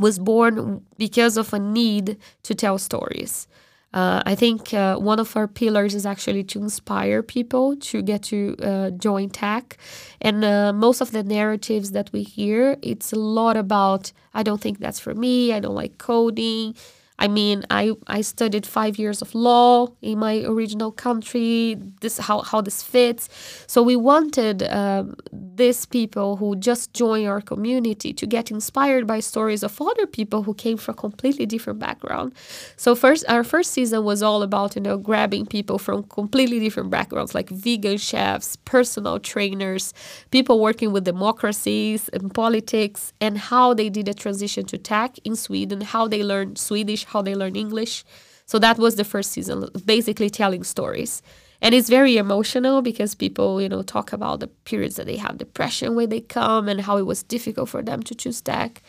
[0.00, 3.46] was born because of a need to tell stories.
[3.94, 8.22] Uh, I think uh, one of our pillars is actually to inspire people to get
[8.24, 9.78] to uh, join tech.
[10.20, 14.60] And uh, most of the narratives that we hear, it's a lot about, I don't
[14.60, 16.74] think that's for me, I don't like coding,
[17.20, 21.76] I mean, I, I studied five years of law in my original country.
[22.00, 23.28] This how how this fits.
[23.66, 29.18] So we wanted um, these people who just join our community to get inspired by
[29.18, 32.34] stories of other people who came from completely different background.
[32.76, 36.90] So first, our first season was all about you know grabbing people from completely different
[36.90, 39.92] backgrounds, like vegan chefs, personal trainers,
[40.30, 45.34] people working with democracies and politics, and how they did a transition to tech in
[45.34, 48.04] Sweden, how they learned Swedish how they learn English.
[48.46, 51.22] So that was the first season, basically telling stories.
[51.60, 55.38] And it's very emotional because people, you know, talk about the periods that they have
[55.38, 58.80] depression when they come and how it was difficult for them to choose tech.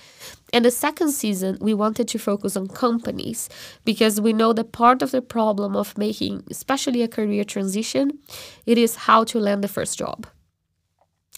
[0.53, 3.49] And the second season, we wanted to focus on companies
[3.85, 8.19] because we know that part of the problem of making, especially a career transition,
[8.67, 10.27] it is how to land the first job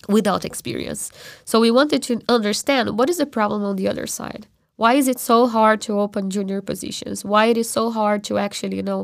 [0.10, 1.12] without experience.
[1.46, 4.48] So we wanted to understand what is the problem on the other side
[4.82, 8.38] why is it so hard to open junior positions why it is so hard to
[8.46, 9.02] actually you know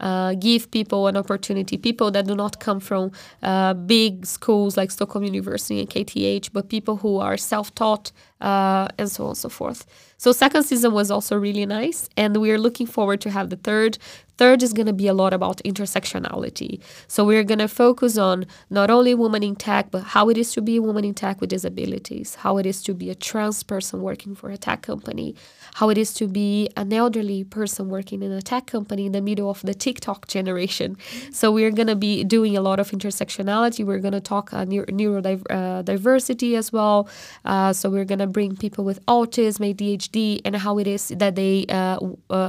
[0.00, 3.12] uh, give people an opportunity, people that do not come from
[3.42, 8.88] uh, big schools like Stockholm University and KTH, but people who are self taught uh,
[8.98, 9.86] and so on and so forth.
[10.16, 13.56] So, second season was also really nice, and we are looking forward to have the
[13.56, 13.98] third.
[14.40, 16.80] Third is going to be a lot about intersectionality.
[17.08, 20.50] So we're going to focus on not only women in tech, but how it is
[20.52, 23.62] to be a woman in tech with disabilities, how it is to be a trans
[23.62, 25.34] person working for a tech company,
[25.74, 29.20] how it is to be an elderly person working in a tech company in the
[29.20, 30.96] middle of the TikTok generation.
[31.30, 33.84] So we're going to be doing a lot of intersectionality.
[33.84, 37.10] We're going to talk uh, neurodiversity uh, as well.
[37.44, 41.34] Uh, so we're going to bring people with autism, ADHD, and how it is that
[41.34, 41.98] they uh,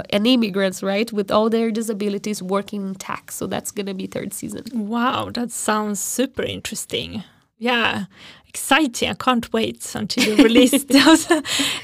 [0.10, 3.32] and immigrants, right, with all their disabilities working in tech.
[3.32, 4.64] So that's going to be third season.
[4.74, 7.24] Wow, that sounds super interesting.
[7.58, 8.06] Yeah,
[8.48, 9.10] exciting.
[9.10, 11.24] I can't wait until you release those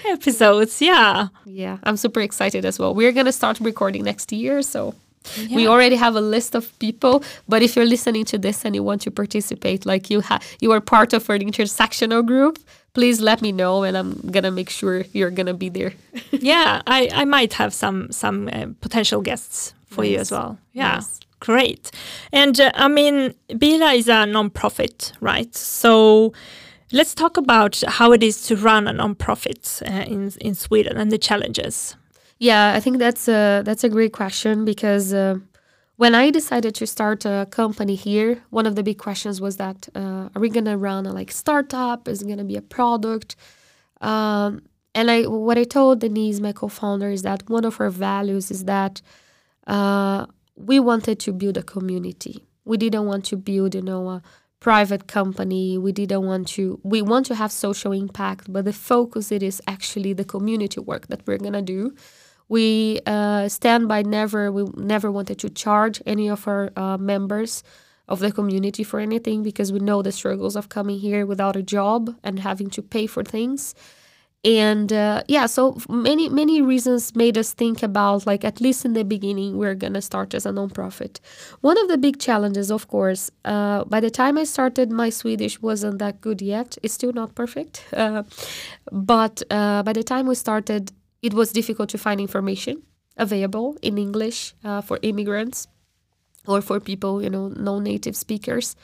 [0.05, 0.81] episodes.
[0.81, 1.27] Yeah.
[1.45, 2.93] Yeah, I'm super excited as well.
[2.93, 4.61] We're going to start recording next year.
[4.61, 4.95] So
[5.35, 5.55] yeah.
[5.55, 8.83] We already have a list of people, but if you're listening to this and you
[8.83, 12.59] want to participate, like you have, you are part of an intersectional group,
[12.93, 15.93] please let me know, and I'm gonna make sure you're gonna be there.
[16.31, 20.57] yeah, I, I might have some some uh, potential guests for you as well.
[20.73, 21.01] Yeah.
[21.39, 21.91] Great.
[22.31, 25.53] And uh, I mean, Beela is a non-profit, right?
[25.55, 26.33] So
[26.91, 31.11] let's talk about how it is to run a non-profit uh, in, in Sweden and
[31.11, 31.95] the challenges.
[32.39, 35.35] Yeah, I think that's a that's a great question because uh,
[35.95, 39.89] when I decided to start a company here, one of the big questions was that
[39.95, 42.07] uh, are we gonna run a like startup?
[42.07, 43.35] Is it gonna be a product?
[44.01, 44.61] Um,
[44.93, 48.65] and I what I told Denise, my co-founder, is that one of our values is
[48.65, 49.01] that
[49.67, 50.25] uh,
[50.55, 52.45] we wanted to build a community.
[52.65, 54.21] We didn't want to build, you know, a
[54.59, 55.77] private company.
[55.77, 56.79] We didn't want to.
[56.83, 61.07] We want to have social impact, but the focus it is actually the community work
[61.07, 61.93] that we're gonna do
[62.49, 64.51] we uh, stand by never.
[64.51, 67.63] We never wanted to charge any of our uh, members
[68.07, 71.63] of the community for anything because we know the struggles of coming here without a
[71.63, 73.75] job and having to pay for things.
[74.43, 78.93] And uh, yeah, so many many reasons made us think about like at least in
[78.93, 81.19] the beginning we're gonna start as a nonprofit.
[81.61, 85.61] One of the big challenges, of course, uh, by the time I started, my Swedish
[85.61, 86.77] wasn't that good yet.
[86.83, 88.23] It's still not perfect, uh,
[88.91, 92.83] but uh, by the time we started, it was difficult to find information
[93.17, 95.67] available in English uh, for immigrants
[96.45, 98.75] or for people, you know, non-native speakers.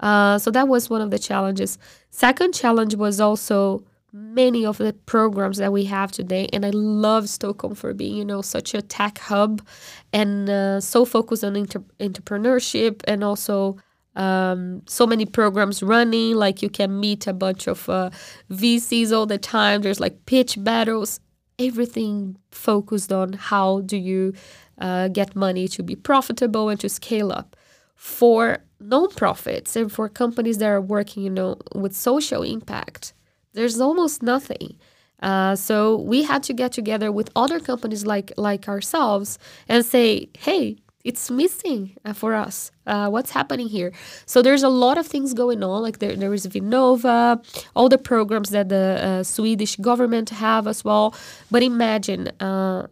[0.00, 1.78] Uh, so that was one of the challenges.
[2.10, 7.28] Second challenge was also many of the programs that we have today, and I love
[7.28, 9.60] Stockholm for being, you know, such a tech hub
[10.12, 13.76] and uh, so focused on inter- entrepreneurship and also
[14.14, 16.36] um, so many programs running.
[16.36, 18.10] Like you can meet a bunch of uh,
[18.50, 19.82] VCs all the time.
[19.82, 21.20] There's like pitch battles
[21.58, 24.32] everything focused on how do you
[24.78, 27.56] uh, get money to be profitable and to scale up.
[27.96, 33.13] For nonprofits and for companies that are working, you know, with social impact,
[33.54, 34.76] there's almost nothing.
[35.22, 39.38] Uh, so we had to get together with other companies like like ourselves
[39.68, 42.70] and say, hey, it's missing uh, for us.
[42.86, 43.92] Uh, what's happening here?
[44.26, 45.82] So there's a lot of things going on.
[45.82, 47.44] Like there, there is Vinnova,
[47.76, 51.14] all the programs that the uh, Swedish government have as well.
[51.50, 52.88] But imagine uh,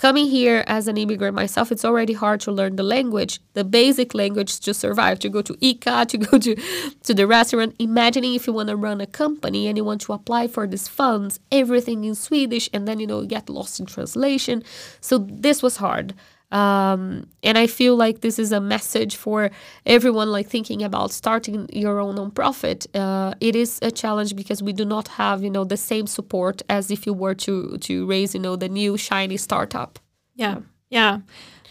[0.00, 1.70] coming here as an immigrant myself.
[1.70, 5.52] It's already hard to learn the language, the basic language to survive, to go to
[5.54, 6.56] ICA, to go to
[7.04, 7.76] to the restaurant.
[7.78, 10.88] Imagining if you want to run a company and you want to apply for these
[10.88, 14.64] funds, everything in Swedish, and then you know get lost in translation.
[15.00, 16.14] So this was hard.
[16.52, 19.50] Um, and I feel like this is a message for
[19.86, 22.86] everyone like thinking about starting your own nonprofit.
[22.94, 26.62] Uh, it is a challenge because we do not have you know the same support
[26.68, 29.98] as if you were to to raise you know the new shiny startup.
[30.34, 30.60] Yeah,
[30.90, 31.20] yeah,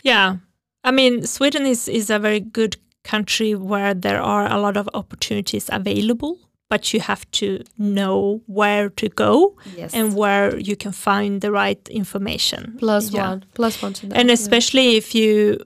[0.03, 0.37] yeah.
[0.83, 4.89] I mean, Sweden is is a very good country where there are a lot of
[4.93, 6.37] opportunities available
[6.69, 9.93] but you have to know where to go yes.
[9.93, 12.75] and where you can find the right information.
[12.77, 13.29] Plus yeah.
[13.29, 14.17] one, plus one to that.
[14.17, 14.97] And especially yeah.
[14.97, 15.59] if you,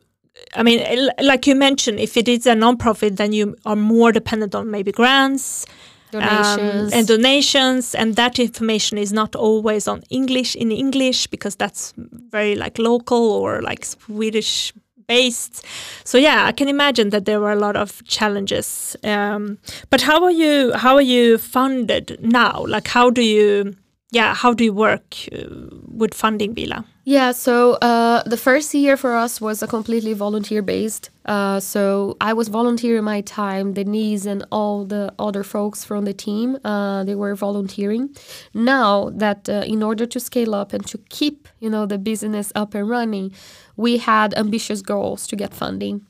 [0.55, 4.55] I mean, like you mentioned, if it is a nonprofit, then you are more dependent
[4.55, 5.65] on maybe grants.
[6.11, 6.93] Donations.
[6.93, 11.91] Um, and donations and that information is not always on english in english because that's
[11.97, 14.71] very like local or like swedish
[15.07, 15.65] based.
[16.03, 18.95] So yeah, I can imagine that there were a lot of challenges.
[19.03, 19.57] Um,
[19.89, 20.73] but how are you?
[20.73, 22.65] How are you funded now?
[22.67, 23.75] Like, how do you?
[24.11, 25.47] Yeah, how do you work uh,
[25.87, 26.85] with funding Beela?
[27.05, 31.09] Yeah, so uh, the first year for us was a completely volunteer based.
[31.25, 33.73] Uh, so I was volunteering my time.
[33.73, 38.15] Denise and all the other folks from the team, uh, they were volunteering.
[38.53, 42.53] Now that uh, in order to scale up and to keep, you know, the business
[42.55, 43.33] up and running,
[43.75, 46.05] we had ambitious goals to get funding.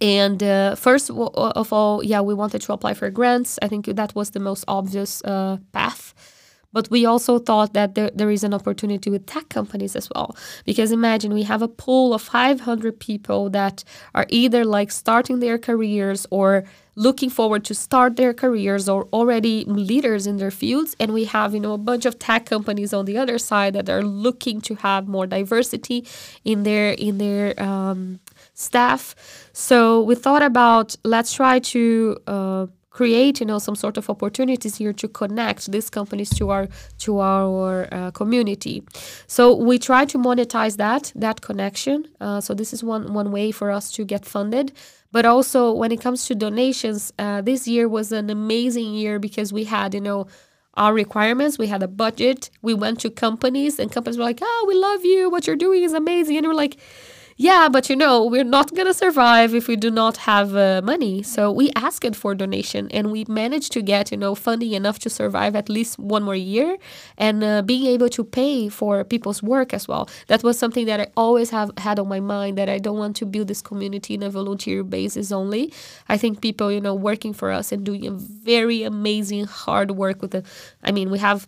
[0.00, 3.58] And uh, first of all, yeah, we wanted to apply for grants.
[3.62, 6.14] I think that was the most obvious uh, path.
[6.72, 10.36] But we also thought that there, there is an opportunity with tech companies as well.
[10.66, 13.82] Because imagine we have a pool of 500 people that
[14.14, 16.64] are either like starting their careers or
[16.96, 20.96] looking forward to start their careers or already leaders in their fields.
[20.98, 23.88] And we have you know a bunch of tech companies on the other side that
[23.88, 26.06] are looking to have more diversity
[26.44, 28.18] in their in their um,
[28.54, 29.14] staff.
[29.52, 34.76] So we thought about let's try to uh, create you know some sort of opportunities
[34.76, 36.66] here to connect these companies to our
[36.98, 38.82] to our uh, community.
[39.26, 42.08] So we try to monetize that that connection.
[42.20, 44.72] Uh, so this is one one way for us to get funded
[45.16, 49.50] but also when it comes to donations uh, this year was an amazing year because
[49.50, 50.26] we had you know
[50.74, 51.58] our requirements.
[51.58, 52.50] We had a budget.
[52.60, 55.30] We went to companies and companies were like oh we love you.
[55.30, 56.36] What you're doing is amazing.
[56.36, 56.76] And we're like
[57.38, 60.80] yeah, but you know, we're not going to survive if we do not have uh,
[60.82, 61.22] money.
[61.22, 65.10] So we asked for donation and we managed to get, you know, funding enough to
[65.10, 66.78] survive at least one more year
[67.18, 70.08] and uh, being able to pay for people's work as well.
[70.28, 73.16] That was something that I always have had on my mind that I don't want
[73.16, 75.74] to build this community in a volunteer basis only.
[76.08, 80.22] I think people, you know, working for us and doing a very amazing hard work
[80.22, 80.42] with the,
[80.82, 81.46] I mean, we have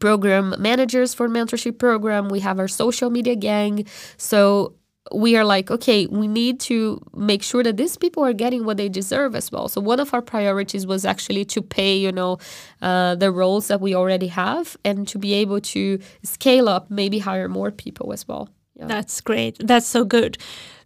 [0.00, 3.86] program managers for mentorship program we have our social media gang
[4.16, 4.74] so
[5.12, 8.76] we are like okay we need to make sure that these people are getting what
[8.76, 9.68] they deserve as well.
[9.68, 12.38] So one of our priorities was actually to pay you know
[12.82, 17.18] uh, the roles that we already have and to be able to scale up maybe
[17.18, 18.48] hire more people as well.
[18.78, 18.86] Yeah.
[18.86, 19.56] that's great.
[19.58, 20.36] That's so good.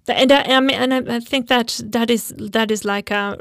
[0.09, 3.39] And I, I mean, and I think that that is that is like a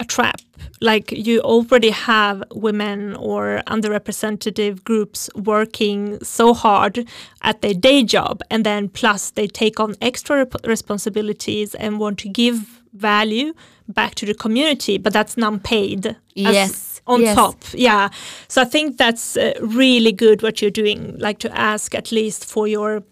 [0.00, 0.40] a trap.
[0.80, 7.06] Like you already have women or underrepresented groups working so hard
[7.42, 12.28] at their day job, and then plus they take on extra responsibilities and want to
[12.28, 13.54] give value
[13.88, 16.16] back to the community, but that's non-paid.
[16.34, 17.00] Yes.
[17.06, 17.34] On yes.
[17.34, 18.10] top, yeah.
[18.48, 22.44] So I think that's uh, really good what you're doing, like to ask at least
[22.44, 23.02] for your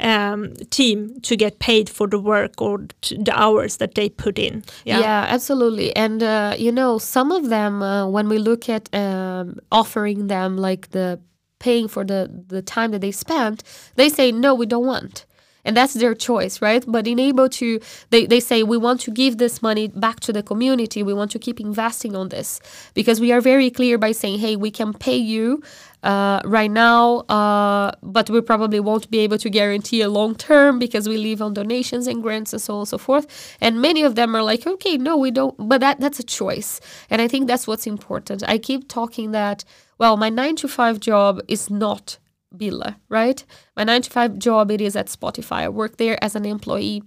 [0.00, 4.64] um, team to get paid for the work or the hours that they put in.
[4.84, 5.94] Yeah, yeah absolutely.
[5.96, 10.56] And uh, you know, some of them, uh, when we look at um, offering them
[10.56, 11.20] like the
[11.58, 13.62] paying for the the time that they spent,
[13.96, 15.26] they say no, we don't want.
[15.66, 16.84] And that's their choice right?
[16.86, 17.80] But in able to
[18.10, 21.02] they, they say we want to give this money back to the community.
[21.02, 22.60] We want to keep investing on this.
[22.92, 25.62] Because we are very clear by saying hey we can pay you
[26.04, 30.78] uh, right now, uh, but we probably won't be able to guarantee a long term
[30.78, 33.56] because we live on donations and grants and so on and so forth.
[33.60, 36.80] And many of them are like, okay, no, we don't, but that that's a choice.
[37.10, 38.44] And I think that's what's important.
[38.46, 39.64] I keep talking that,
[39.98, 42.18] well, my nine to five job is not
[42.54, 43.44] Beela, right?
[43.76, 45.62] My nine to five job it is at Spotify.
[45.62, 47.02] I work there as an employee.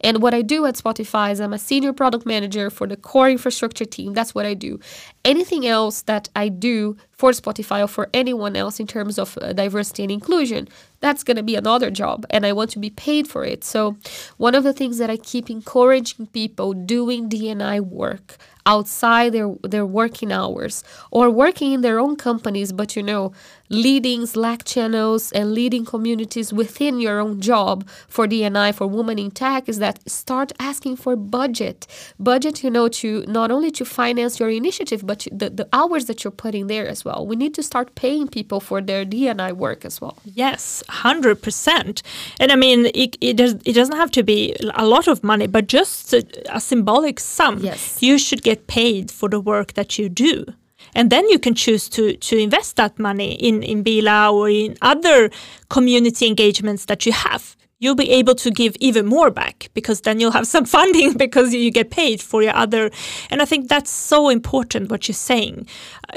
[0.00, 3.28] And what I do at Spotify is I'm a senior product manager for the core
[3.28, 4.14] infrastructure team.
[4.14, 4.78] That's what I do.
[5.24, 9.52] Anything else that I do for Spotify or for anyone else in terms of uh,
[9.52, 10.68] diversity and inclusion,
[11.00, 13.64] that's going to be another job and I want to be paid for it.
[13.64, 13.96] So,
[14.36, 19.84] one of the things that I keep encouraging people doing DNI work outside their their
[19.86, 23.32] working hours or working in their own companies but you know
[23.68, 26.11] leading slack channels and leading communities
[26.52, 31.16] within your own job for dni for women in tech is that start asking for
[31.16, 31.86] budget.
[32.18, 36.24] Budget you know to not only to finance your initiative but the, the hours that
[36.24, 37.26] you're putting there as well.
[37.26, 40.18] We need to start paying people for their dni work as well.
[40.24, 42.02] Yes 100%
[42.40, 45.46] and i mean it, it, does, it doesn't have to be a lot of money
[45.46, 47.58] but just a, a symbolic sum.
[47.58, 48.02] Yes.
[48.02, 50.46] You should get paid for the work that you do
[50.94, 54.76] and then you can choose to to invest that money in in Beela or in
[54.82, 55.30] other
[55.68, 57.56] community engagements that you have.
[57.78, 61.52] You'll be able to give even more back because then you'll have some funding because
[61.52, 62.90] you get paid for your other.
[63.30, 65.66] And i think that's so important what you're saying.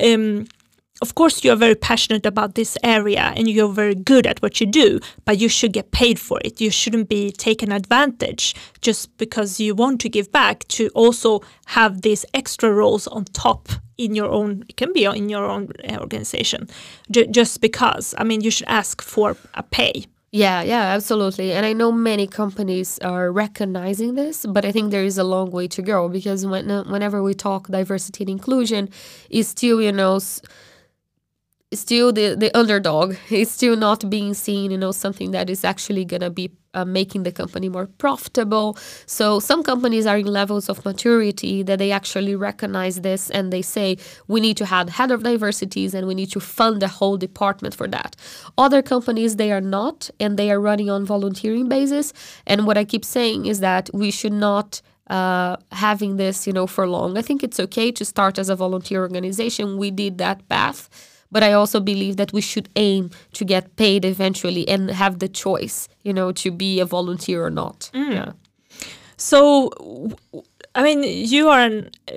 [0.03, 0.47] Um,
[1.01, 4.67] of course you're very passionate about this area and you're very good at what you
[4.67, 6.61] do but you should get paid for it.
[6.61, 12.01] You shouldn't be taken advantage just because you want to give back to also have
[12.01, 15.97] these extra roles on top in your own it can be in your own uh,
[15.99, 16.69] organization
[17.11, 18.15] just because.
[18.17, 20.05] I mean you should ask for a pay.
[20.31, 21.53] Yeah, yeah, absolutely.
[21.53, 25.49] And I know many companies are recognizing this, but I think there is a long
[25.49, 28.89] way to go because when, whenever we talk diversity and inclusion,
[29.29, 30.19] is still, you know,
[31.79, 33.15] still the, the underdog.
[33.29, 36.85] is still not being seen, you know, something that is actually going to be uh,
[36.85, 38.77] making the company more profitable.
[39.05, 43.61] So some companies are in levels of maturity that they actually recognize this and they
[43.61, 43.97] say
[44.27, 47.73] we need to have head of diversities and we need to fund the whole department
[47.73, 48.15] for that.
[48.57, 52.13] Other companies they are not and they are running on volunteering basis.
[52.45, 56.67] And what I keep saying is that we should not uh, having this, you know,
[56.67, 57.17] for long.
[57.17, 59.77] I think it's okay to start as a volunteer organization.
[59.77, 60.89] We did that path
[61.35, 65.27] but I also believe that we should aim to get paid eventually and have the
[65.27, 67.91] choice, you know, to be a volunteer or not.
[67.93, 68.13] Mm.
[68.13, 68.31] Yeah.
[69.17, 69.69] So,
[70.75, 72.13] I mean, you are an, uh,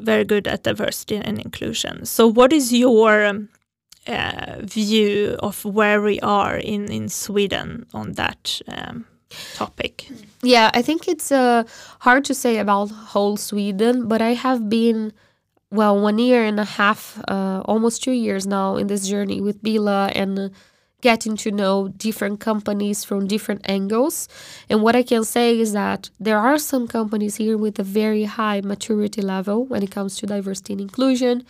[0.00, 2.04] very good at diversity and inclusion.
[2.04, 3.48] So, what is your um,
[4.06, 8.60] uh, view of where we are in in Sweden on that?
[8.68, 9.06] Um,
[9.54, 10.08] topic
[10.42, 11.64] yeah i think it's uh,
[11.98, 15.12] hard to say about whole sweden but i have been
[15.70, 19.62] well, one year and a half, uh, almost two years now in this journey with
[19.62, 20.52] Beela and
[21.02, 24.28] getting to know different companies from different angles.
[24.70, 28.24] And what I can say is that there are some companies here with a very
[28.24, 31.44] high maturity level when it comes to diversity and inclusion,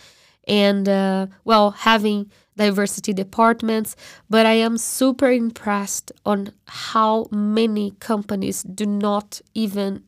[0.49, 3.97] and uh, well, having diversity departments.
[4.29, 10.05] But I am super impressed on how many companies do not even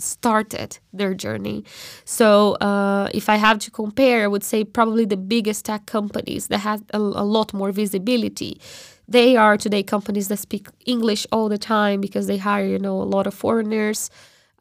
[0.00, 1.64] started their journey.
[2.04, 6.46] So, uh, if I have to compare, I would say probably the biggest tech companies
[6.48, 8.60] that have a, a, lot more visibility.
[9.08, 13.00] They are today companies that speak English all the time because they hire, you know,
[13.02, 14.10] a lot of foreigners.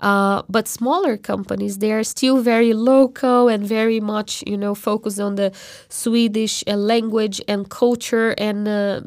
[0.01, 5.19] Uh, but smaller companies, they are still very local and very much, you know, focused
[5.19, 5.51] on the
[5.89, 9.01] Swedish uh, language and culture and uh,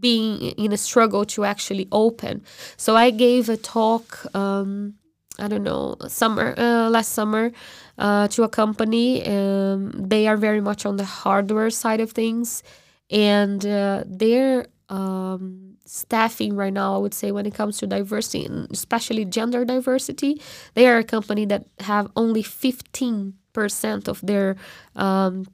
[0.00, 2.42] being in a struggle to actually open.
[2.76, 4.94] So I gave a talk, um,
[5.38, 7.52] I don't know, summer uh, last summer
[7.98, 9.26] uh, to a company.
[9.26, 12.62] Um, they are very much on the hardware side of things,
[13.10, 18.46] and uh, they're um, staffing right now, I would say, when it comes to diversity,
[18.46, 20.40] and especially gender diversity,
[20.74, 24.56] they are a company that have only 15% of their
[24.94, 25.44] um,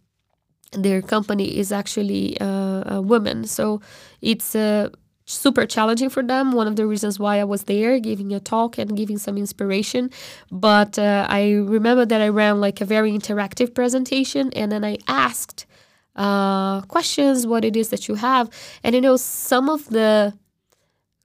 [0.73, 3.45] their company is actually uh, a woman.
[3.45, 3.81] So
[4.23, 4.89] it's uh,
[5.25, 6.53] super challenging for them.
[6.53, 10.11] One of the reasons why I was there, giving a talk and giving some inspiration.
[10.51, 14.99] But uh, I remember that I ran like a very interactive presentation, and then I
[15.07, 15.67] asked
[16.17, 18.51] uh, questions, what it is that you have.
[18.83, 20.35] And you know, some of the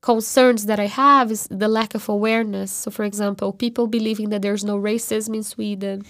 [0.01, 2.71] concerns that I have is the lack of awareness.
[2.71, 6.05] So, for example, people believing that there's no racism in Sweden.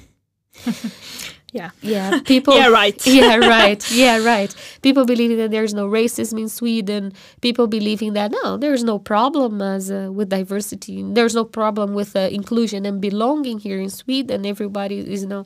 [1.58, 1.70] Yeah.
[1.82, 2.20] Yeah.
[2.34, 2.56] People.
[2.56, 3.08] yeah, right.
[3.20, 3.82] yeah, right.
[3.92, 4.52] Yeah, right.
[4.82, 7.14] People believing that there's no racism in Sweden.
[7.42, 11.04] People believing that no, there's no problem as uh, with diversity.
[11.18, 14.46] There's no problem with uh, inclusion and belonging here in Sweden.
[14.46, 15.46] Everybody is you know.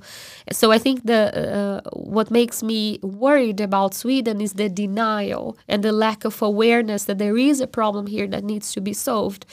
[0.52, 1.22] So I think the
[1.56, 7.06] uh, what makes me worried about Sweden is the denial and the lack of awareness
[7.06, 9.46] that there is a problem here that needs to be solved,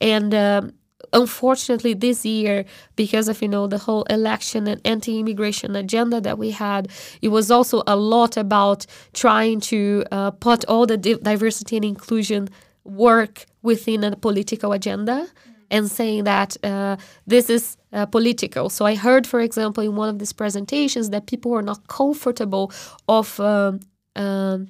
[0.00, 0.34] and.
[0.34, 0.72] Um,
[1.14, 2.64] unfortunately this year
[2.96, 6.88] because of you know the whole election and anti-immigration agenda that we had
[7.22, 12.48] it was also a lot about trying to uh, put all the diversity and inclusion
[12.84, 15.26] work within a political agenda
[15.70, 16.96] and saying that uh,
[17.26, 18.68] this is uh, political.
[18.68, 22.70] So I heard, for example, in one of these presentations that people were not comfortable
[23.08, 23.80] of um,
[24.14, 24.68] um,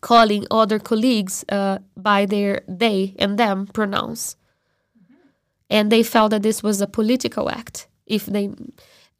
[0.00, 4.36] calling other colleagues uh, by their they and them pronouns
[5.70, 8.50] and they felt that this was a political act if they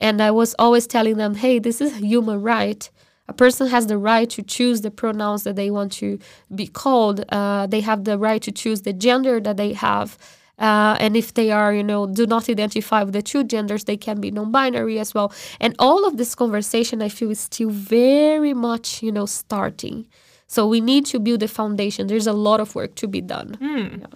[0.00, 2.90] and i was always telling them hey this is a human right
[3.28, 6.18] a person has the right to choose the pronouns that they want to
[6.54, 10.18] be called uh, they have the right to choose the gender that they have
[10.58, 13.96] uh, and if they are you know do not identify with the two genders they
[13.96, 18.52] can be non-binary as well and all of this conversation i feel is still very
[18.52, 20.06] much you know starting
[20.50, 22.08] so we need to build a foundation.
[22.08, 23.56] There's a lot of work to be done.
[23.62, 24.00] Mm.
[24.00, 24.06] Yeah.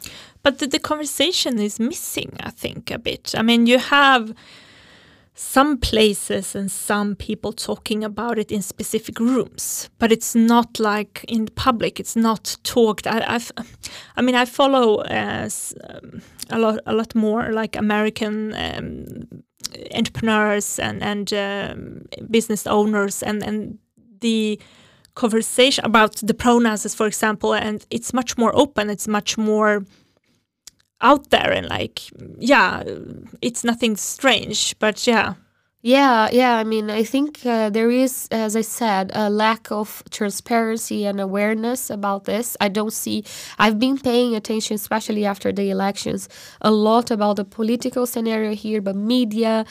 [0.44, 3.34] But the, the conversation is missing, I think, a bit.
[3.36, 4.34] I mean, you have
[5.34, 11.24] some places and some people talking about it in specific rooms, but it's not like
[11.26, 11.98] in public.
[11.98, 13.06] It's not talked.
[13.06, 13.50] I, I've,
[14.16, 15.48] I mean, I follow uh,
[15.88, 16.20] um,
[16.50, 19.42] a lot, a lot more like American um,
[19.94, 23.78] entrepreneurs and and um, business owners, and and
[24.20, 24.60] the
[25.14, 28.90] conversation about the pronouns, for example, and it's much more open.
[28.90, 29.84] It's much more
[31.04, 32.00] out there and like,
[32.38, 32.82] yeah,
[33.40, 35.34] it's nothing strange, but yeah.
[35.82, 36.56] Yeah, yeah.
[36.56, 41.20] I mean, I think uh, there is, as I said, a lack of transparency and
[41.20, 42.56] awareness about this.
[42.58, 43.22] I don't see,
[43.58, 46.26] I've been paying attention, especially after the elections,
[46.62, 49.66] a lot about the political scenario here, but media.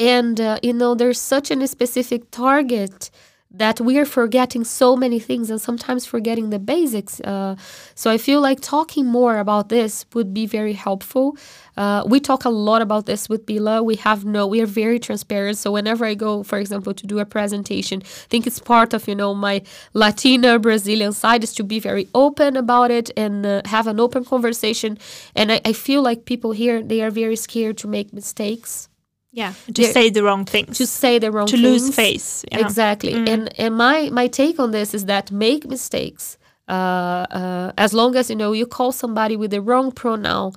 [0.00, 3.10] And, uh, you know, there's such a specific target
[3.58, 7.20] that we are forgetting so many things and sometimes forgetting the basics.
[7.20, 7.56] Uh,
[7.94, 11.36] so I feel like talking more about this would be very helpful.
[11.76, 13.84] Uh, we talk a lot about this with Beela.
[13.84, 15.58] We have no, we are very transparent.
[15.58, 19.08] So whenever I go, for example, to do a presentation, I think it's part of
[19.08, 23.62] you know my Latina Brazilian side is to be very open about it and uh,
[23.66, 24.98] have an open conversation.
[25.34, 28.88] And I, I feel like people here they are very scared to make mistakes.
[29.36, 30.78] Yeah, to say the wrong things.
[30.78, 31.62] To say the wrong to things.
[31.62, 32.42] lose face.
[32.50, 32.60] Yeah.
[32.60, 33.12] Exactly.
[33.12, 33.28] Mm.
[33.28, 36.38] And and my my take on this is that make mistakes.
[36.66, 40.52] Uh, uh, as long as you know you call somebody with the wrong pronoun,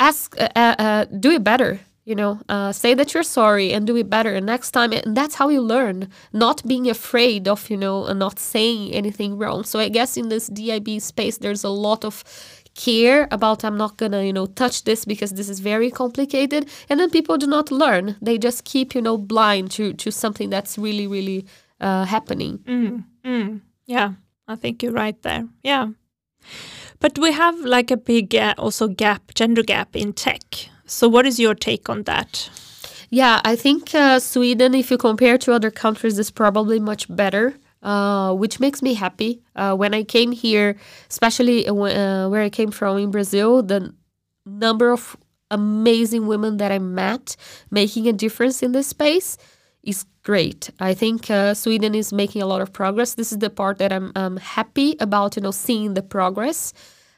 [0.00, 1.78] ask uh, uh, uh do it better.
[2.04, 4.92] You know, uh, say that you're sorry and do it better next time.
[4.92, 9.62] And that's how you learn, not being afraid of you know not saying anything wrong.
[9.62, 12.24] So I guess in this DIB space, there's a lot of
[12.74, 16.68] care about I'm not gonna, you know, touch this because this is very complicated.
[16.88, 18.16] And then people do not learn.
[18.22, 21.46] They just keep, you know, blind to to something that's really, really
[21.80, 22.58] uh, happening.
[22.58, 24.12] Mm, mm, yeah,
[24.48, 25.48] I think you're right there.
[25.62, 25.88] Yeah.
[27.00, 30.42] But we have like a big uh, also gap, gender gap in tech.
[30.86, 32.48] So what is your take on that?
[33.10, 37.54] Yeah, I think uh, Sweden, if you compare to other countries, is probably much better
[37.82, 39.42] uh, which makes me happy.
[39.56, 40.76] Uh, when I came here,
[41.10, 41.74] especially uh,
[42.28, 43.94] where I came from in Brazil, the
[44.46, 45.16] number of
[45.50, 47.36] amazing women that I met
[47.70, 49.36] making a difference in this space
[49.82, 50.70] is great.
[50.80, 53.14] I think uh, Sweden is making a lot of progress.
[53.14, 56.72] This is the part that I'm, I'm happy about, you know, seeing the progress.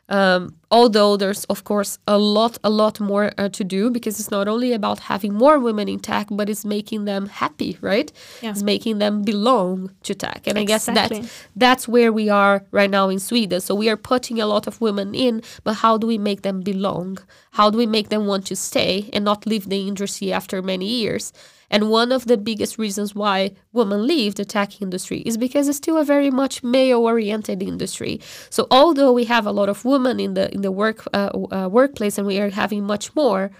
[0.09, 4.31] Um, although there's of course a lot a lot more uh, to do because it's
[4.31, 8.13] not only about having more women in tech but it's making them happy right?
[8.43, 8.51] Yeah.
[8.51, 10.47] it's making them belong to tech.
[10.47, 11.21] And i guess Exactly.
[11.21, 13.61] that's that's where we are right now in sweden.
[13.63, 16.61] So we are putting a lot of women in but how do we make them
[16.61, 17.17] belong?
[17.53, 20.87] How do we make them want to stay and not leave the industry after many
[20.87, 21.33] years
[21.71, 25.79] and one of the biggest reasons why women leave the tech industry is because it's
[25.79, 28.21] still a very much male-oriented industry.
[28.51, 31.69] So although we have a lot of women in the in the work uh, uh,
[31.69, 33.51] workplace and we are having much more,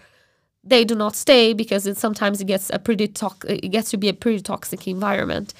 [0.63, 3.97] they do not stay because it sometimes it gets a pretty tox- it gets to
[3.97, 5.55] be a pretty toxic environment.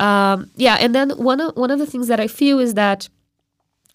[0.00, 3.08] Um, yeah, and then one of one of the things that I feel is that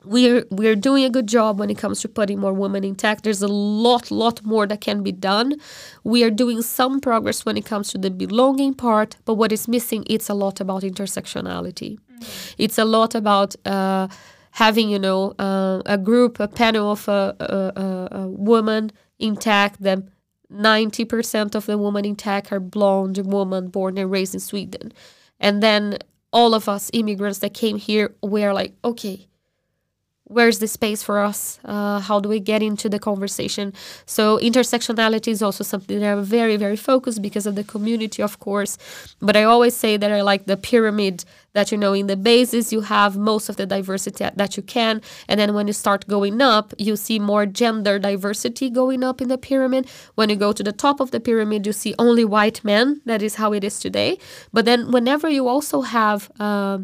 [0.09, 3.21] we're we're doing a good job when it comes to putting more women in tech.
[3.21, 5.55] There's a lot, lot more that can be done.
[6.03, 9.67] We are doing some progress when it comes to the belonging part, but what is
[9.67, 10.03] missing?
[10.07, 11.99] It's a lot about intersectionality.
[11.99, 12.55] Mm.
[12.57, 14.07] It's a lot about uh,
[14.51, 19.35] having, you know, uh, a group, a panel of a, a, a, a woman in
[19.37, 19.77] tech.
[19.77, 19.99] That
[20.49, 24.91] ninety percent of the women in tech are blonde women born and raised in Sweden,
[25.39, 25.99] and then
[26.31, 29.28] all of us immigrants that came here, we're like, okay
[30.29, 31.59] where's the space for us?
[31.65, 33.73] Uh, how do we get into the conversation?
[34.05, 38.39] So intersectionality is also something that I'm very, very focused because of the community, of
[38.39, 38.77] course.
[39.19, 42.71] But I always say that I like the pyramid that, you know, in the basis
[42.71, 45.01] you have most of the diversity that you can.
[45.27, 49.29] And then when you start going up, you see more gender diversity going up in
[49.29, 49.89] the pyramid.
[50.13, 53.01] When you go to the top of the pyramid, you see only white men.
[53.05, 54.19] That is how it is today.
[54.53, 56.29] But then whenever you also have...
[56.39, 56.79] uh,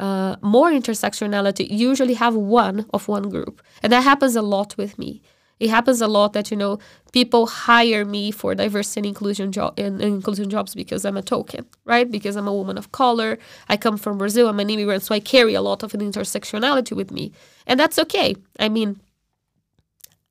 [0.00, 3.60] Uh, more intersectionality usually have one of one group.
[3.82, 5.20] And that happens a lot with me.
[5.58, 6.78] It happens a lot that you know
[7.12, 11.66] people hire me for diversity and inclusion job in, inclusion jobs because i'm a token
[11.84, 12.10] right?
[12.10, 13.38] Because i'm a woman of color.
[13.68, 14.48] I come from brazil.
[14.48, 15.02] I'm an immigrant.
[15.02, 17.32] So i carry a lot of an intersectionality with me.
[17.66, 18.36] And that's okay.
[18.58, 19.00] I mean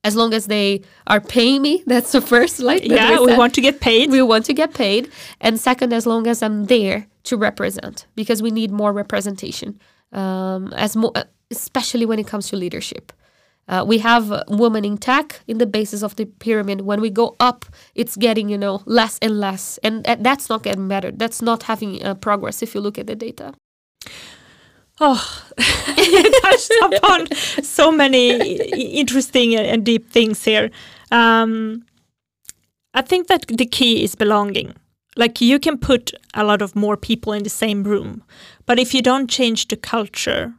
[0.04, 3.54] as long as they are paying me that's the first like yeah, we we want
[3.54, 4.10] to get paid.
[4.10, 5.12] we want to get paid.
[5.40, 9.80] And second as long as i'm there to represent because we need more representation
[10.14, 11.14] um, as mo-
[11.52, 13.12] especially when it comes to leadership.
[13.68, 16.82] Uh, we have uh, women in tech in the basis of the pyramid.
[16.82, 19.78] When we go up it's getting you know less and less.
[19.84, 21.12] And that- that's not getting better.
[21.12, 23.54] That's not having uh, progress if you look at the data.
[25.02, 25.22] Oh,
[25.98, 27.28] you touched upon
[27.64, 28.38] so many
[29.00, 30.72] interesting and deep things here.
[31.12, 31.86] Um,
[32.94, 34.74] I think that the key is belonging.
[35.20, 38.24] Like you can put a lot of more people in the same room,
[38.66, 40.54] but if you don't change the culture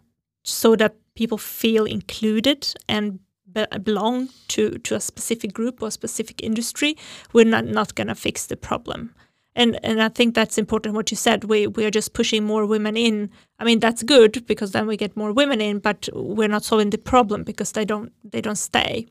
[0.45, 6.43] so that people feel included and be- belong to, to a specific group or specific
[6.43, 6.95] industry,
[7.33, 9.15] we're not, not going to fix the problem.
[9.57, 11.45] And and I think that's important what you said.
[11.45, 13.31] We we are just pushing more women in.
[13.59, 16.91] I mean that's good because then we get more women in, but we're not solving
[16.91, 19.07] the problem because they don't they don't stay.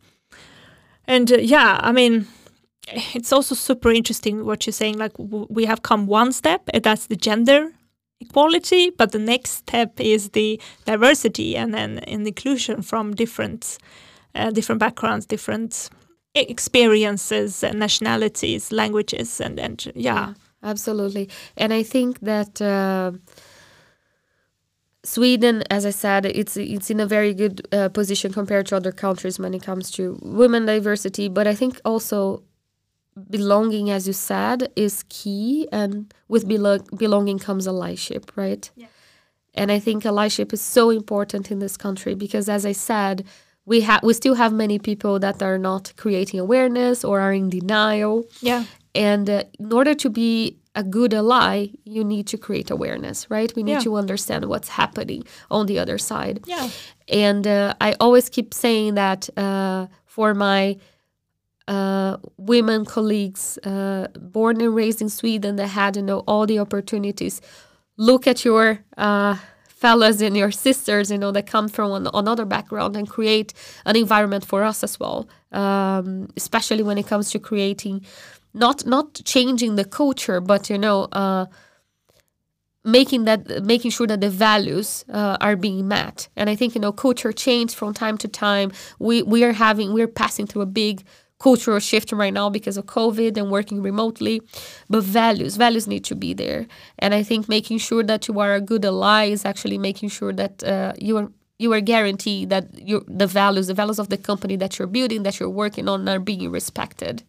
[1.06, 2.28] And uh, yeah, I mean
[3.16, 4.98] it's also super interesting what you're saying.
[4.98, 7.72] Like we have come one step, and that's the gender
[8.22, 13.78] equality, but the next step is the diversity and then and inclusion from different
[14.36, 15.90] uh, different backgrounds, different
[16.36, 20.34] experiences, and nationalities, languages, and and yeah.
[20.64, 23.12] absolutely and i think that uh,
[25.04, 28.92] sweden as i said it's it's in a very good uh, position compared to other
[28.92, 32.44] countries when it comes to women diversity but i think also
[33.30, 38.88] belonging as you said is key and with belo- belonging comes allyship right Yeah.
[39.53, 43.26] and i think allyship is so important in this country because as i said
[43.66, 47.49] we have we still have many people that are not creating awareness or are in
[47.49, 48.64] denial Yeah.
[48.95, 53.53] and uh, in order to be a good ally, you need to create awareness, right?
[53.55, 53.80] We need Yeah.
[53.88, 56.41] to understand what's happening on the other side.
[56.45, 56.70] Yeah.
[57.07, 60.78] And uh, I always keep saying that uh, for my
[61.70, 66.60] uh, women colleagues uh, born and raised in Sweden that had you know all the
[66.60, 67.42] opportunities.
[67.96, 69.36] Look at your uh,
[69.68, 73.54] fellas and your sisters, you know, that come from an, another background and create
[73.86, 75.30] an environment for us as well.
[75.52, 78.06] Um, especially when it comes to creating,
[78.54, 81.04] not not changing the culture, but you know.
[81.12, 81.46] Uh,
[82.86, 86.80] making that making sure that the values uh, are being met and i think you
[86.80, 90.66] know culture change from time to time we we are having we're passing through a
[90.66, 91.04] big
[91.40, 94.42] cultural shift right now because of covid and working remotely
[94.90, 96.68] but values values need to be there
[97.00, 100.34] and i think making sure that you are a good ally is actually making sure
[100.34, 104.18] that uh, you are you are guaranteed that your the values the values of the
[104.18, 107.24] company that you're building that you're working on are being respected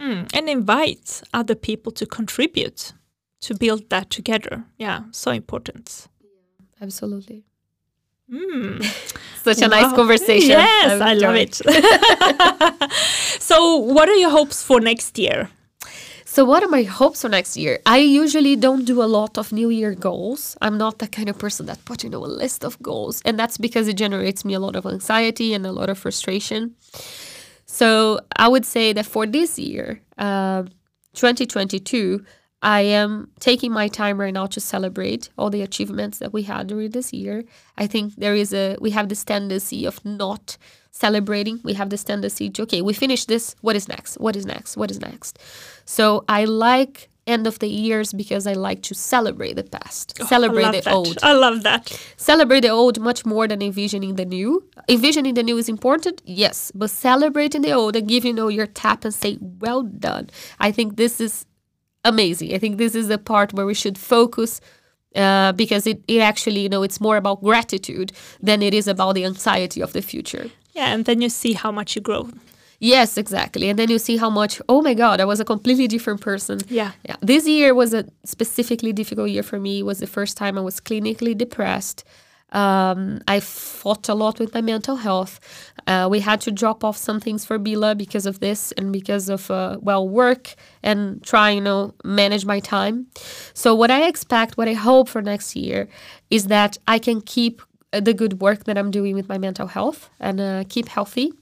[0.00, 0.28] Mm.
[0.32, 2.92] And invite other people to contribute
[3.40, 4.64] to build that together.
[4.78, 6.08] Yeah, so important.
[6.80, 7.44] absolutely
[8.30, 8.84] Mm.
[9.42, 10.50] such a nice conversation.
[10.50, 11.54] Yes, I love it.
[13.40, 15.50] so, what are your hopes for next year?
[16.24, 17.80] So, what are my hopes for next year?
[17.86, 20.56] I usually don't do a lot of New Year goals.
[20.60, 23.38] I'm not the kind of person that put, you know, a list of goals, and
[23.38, 26.74] that's because it generates me a lot of anxiety and a lot of frustration.
[27.64, 30.64] So, I would say that for this year, uh,
[31.14, 32.24] 2022,
[32.62, 36.66] I am taking my time right now to celebrate all the achievements that we had
[36.66, 37.44] during this year.
[37.76, 40.56] I think there is a we have this tendency of not
[40.90, 41.60] celebrating.
[41.62, 43.54] We have this tendency to okay, we finished this.
[43.60, 44.18] What is next?
[44.18, 44.76] What is next?
[44.76, 45.38] What is next?
[45.84, 50.24] So I like end of the years because I like to celebrate the past, oh,
[50.24, 50.92] celebrate the that.
[50.92, 51.18] old.
[51.22, 51.96] I love that.
[52.16, 54.64] Celebrate the old much more than envisioning the new.
[54.88, 58.66] Envisioning the new is important, yes, but celebrating the old and giving you know your
[58.66, 61.44] tap and say, "Well done." I think this is
[62.04, 62.54] amazing.
[62.54, 64.60] I think this is the part where we should focus
[65.14, 69.14] uh, because it, it actually, you know, it's more about gratitude than it is about
[69.14, 70.50] the anxiety of the future.
[70.74, 72.28] Yeah, and then you see how much you grow.
[72.80, 73.68] Yes, exactly.
[73.68, 76.60] And then you see how much, oh my God, I was a completely different person.
[76.68, 76.92] Yeah.
[77.04, 77.16] Yeah.
[77.20, 79.80] This year was a specifically difficult year for me.
[79.80, 82.04] It was the first time I was clinically depressed.
[82.52, 85.38] Um, I fought a lot with my mental health.
[85.86, 89.28] Uh, we had to drop off some things for Beela because of this and because
[89.28, 93.06] of uh, well work and try you know manage my time.
[93.54, 95.88] So what I expect, what I hope for next year,
[96.30, 100.10] is that I can keep the good work that I'm doing with my mental health
[100.20, 101.32] and uh, keep healthy.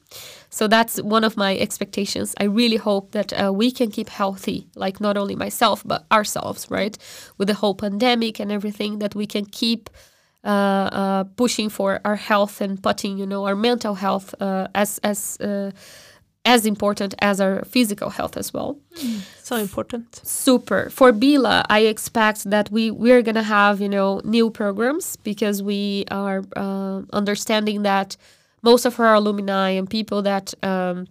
[0.48, 2.34] So that's one of my expectations.
[2.38, 6.70] I really hope that uh, we can keep healthy, like not only myself but ourselves,
[6.70, 6.96] right?
[7.36, 10.15] With the whole pandemic and everything, that we can keep uh, uh,
[11.36, 15.38] pushing for our health and putting, you know, our mental health uh, as as
[16.47, 18.78] as important as our physical health as well.
[18.94, 20.20] Mm, so important.
[20.22, 20.88] Super.
[20.90, 26.05] For Beela, I expect that we we're gonna have you know new programs because we
[26.11, 28.16] are uh, understanding that
[28.62, 31.07] most of our alumni and people that um,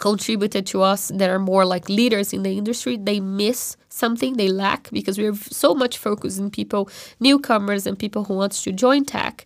[0.00, 4.48] contributed to us that are more like leaders in the industry they miss something they
[4.48, 6.88] lack because we're so much focused in people
[7.20, 9.44] newcomers and people who wants to join tech.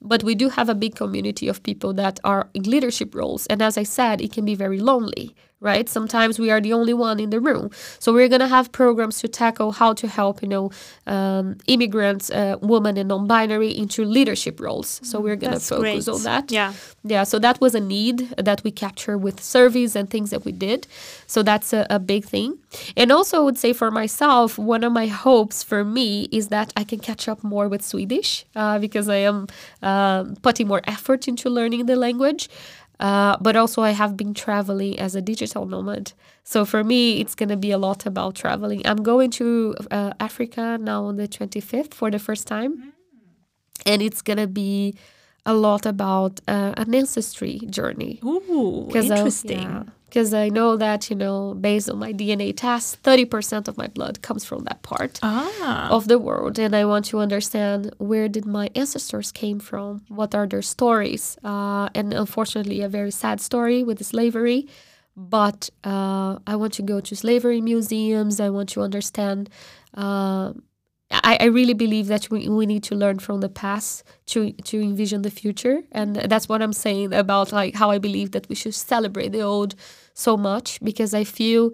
[0.00, 3.60] But we do have a big community of people that are in leadership roles and
[3.60, 5.88] as i said it can be very lonely right?
[5.88, 7.70] Sometimes we are the only one in the room.
[7.98, 10.70] So we're going to have programs to tackle how to help, you know,
[11.06, 15.00] um, immigrants, uh, women and non-binary into leadership roles.
[15.04, 16.08] So we're going to focus great.
[16.08, 16.50] on that.
[16.50, 16.72] Yeah.
[17.04, 17.24] Yeah.
[17.24, 20.86] So that was a need that we capture with surveys and things that we did.
[21.26, 22.58] So that's a, a big thing.
[22.96, 26.72] And also I would say for myself, one of my hopes for me is that
[26.76, 29.46] I can catch up more with Swedish uh, because I am
[29.82, 32.48] uh, putting more effort into learning the language.
[33.00, 36.12] Uh, but also, I have been traveling as a digital nomad.
[36.44, 38.86] So for me, it's going to be a lot about traveling.
[38.86, 42.76] I'm going to uh, Africa now on the 25th for the first time.
[42.76, 42.92] Mm.
[43.86, 44.94] And it's going to be
[45.46, 48.20] a lot about uh, an ancestry journey.
[48.22, 49.60] Ooh, interesting.
[49.60, 53.86] Yeah, because I know that, you know, based on my DNA test, 30% of my
[53.86, 55.88] blood comes from that part ah.
[55.88, 56.58] of the world.
[56.58, 60.02] And I want to understand where did my ancestors came from?
[60.08, 61.38] What are their stories?
[61.44, 64.66] Uh, and unfortunately, a very sad story with slavery.
[65.16, 68.40] But uh, I want to go to slavery museums.
[68.40, 69.48] I want to understand
[69.94, 70.54] uh,
[71.10, 74.80] I, I really believe that we, we need to learn from the past to to
[74.80, 78.54] envision the future and that's what i'm saying about like how i believe that we
[78.54, 79.74] should celebrate the old
[80.14, 81.70] so much because i feel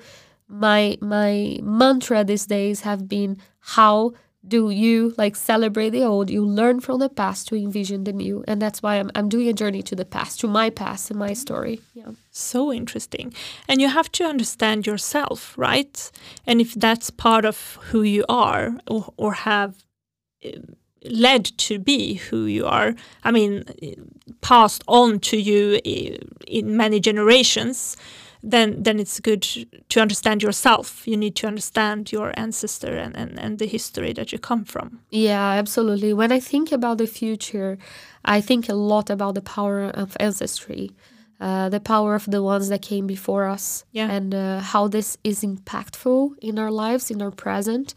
[0.49, 4.12] my my mantra these days have been how
[4.47, 6.30] do you like celebrate the old?
[6.30, 8.45] You learn from the past to envision the new.
[8.47, 11.18] And that's why i'm, I'm doing a journey to the past to my past and
[11.18, 11.80] my story.
[11.95, 12.11] Yeah.
[12.30, 13.34] So interesting.
[13.68, 16.11] And you have to understand yourself right?
[16.47, 19.84] And if that's part of who you are or, or have
[20.43, 20.59] eh,
[21.05, 23.62] led to be who you are i mean
[24.41, 26.16] passed on to you eh,
[26.49, 27.97] in many generations
[28.51, 29.43] then then it's good
[29.89, 31.07] to understand yourself.
[31.07, 35.01] You need to understand your ancestor and, and, and the history that you come from.
[35.11, 36.13] Yeah, absolutely.
[36.13, 37.77] When I think about the future,
[38.25, 40.93] I think a lot about the power of ancestry.
[41.39, 44.11] Uh, the power of the ones that came before us yeah.
[44.11, 47.93] and uh, how this is impactful in our lives, in our present.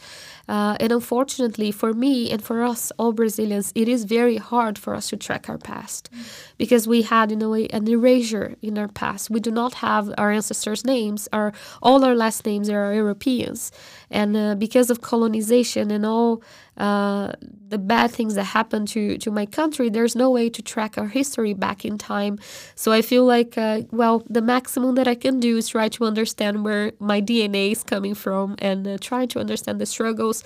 [0.50, 4.94] Uh, and unfortunately, for me and for us, all Brazilians, it is very hard for
[4.94, 6.22] us to track our past mm.
[6.58, 9.30] because we had, in a way, an erasure in our past.
[9.30, 11.30] We do not have our ancestors' names.
[11.32, 13.72] Our all our last names are Europeans,
[14.12, 16.42] and uh, because of colonization and all
[16.80, 17.34] uh,
[17.68, 21.08] the bad things that happened to to my country, there's no way to track our
[21.08, 22.40] history back in time.
[22.76, 26.06] So I feel like, uh, well, the maximum that I can do is try to
[26.06, 30.44] understand where my DNA is coming from and uh, try to understand the struggles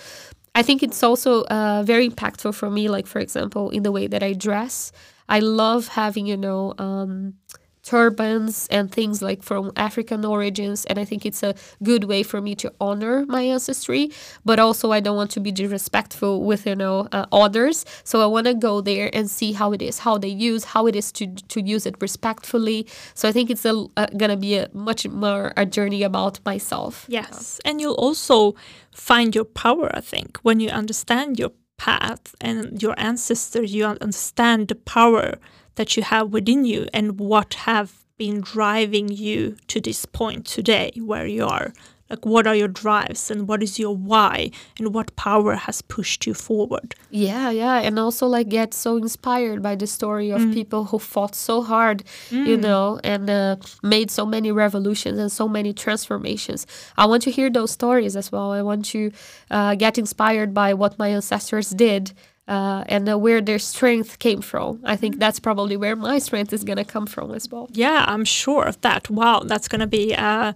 [0.55, 2.87] I think it's also uh, very impactful for me.
[2.87, 4.91] Like for example, in the way that I dress,
[5.27, 6.73] I love having you know.
[6.77, 7.35] Um,
[7.83, 10.85] turbans and things like from African origins.
[10.85, 11.53] And I think it's a
[11.83, 14.11] good way for me to honor my ancestry,
[14.45, 17.85] but also I don't want to be disrespectful with, you know, uh, others.
[18.03, 20.87] So I want to go there and see how it is, how they use, how
[20.87, 22.87] it is to, to use it respectfully.
[23.13, 27.05] So I think it's uh, gonna be a much more a journey about myself.
[27.09, 27.59] Yes.
[27.65, 28.55] And you'll also
[28.91, 34.69] find your power, I think, when you understand your path and your ancestors, you understand
[34.69, 35.35] the power
[35.75, 40.91] that you have within you and what have been driving you to this point today
[40.97, 41.73] where you are
[42.09, 46.27] like what are your drives and what is your why and what power has pushed
[46.27, 50.53] you forward yeah yeah and also like get so inspired by the story of mm.
[50.53, 52.45] people who fought so hard mm.
[52.45, 56.67] you know and uh, made so many revolutions and so many transformations
[56.97, 59.11] i want to hear those stories as well i want to
[59.49, 62.13] uh, get inspired by what my ancestors did
[62.47, 64.79] uh, and uh, where their strength came from.
[64.83, 67.69] I think that's probably where my strength is going to come from as well.
[67.71, 69.09] Yeah, I'm sure of that.
[69.09, 70.53] Wow, that's going to be a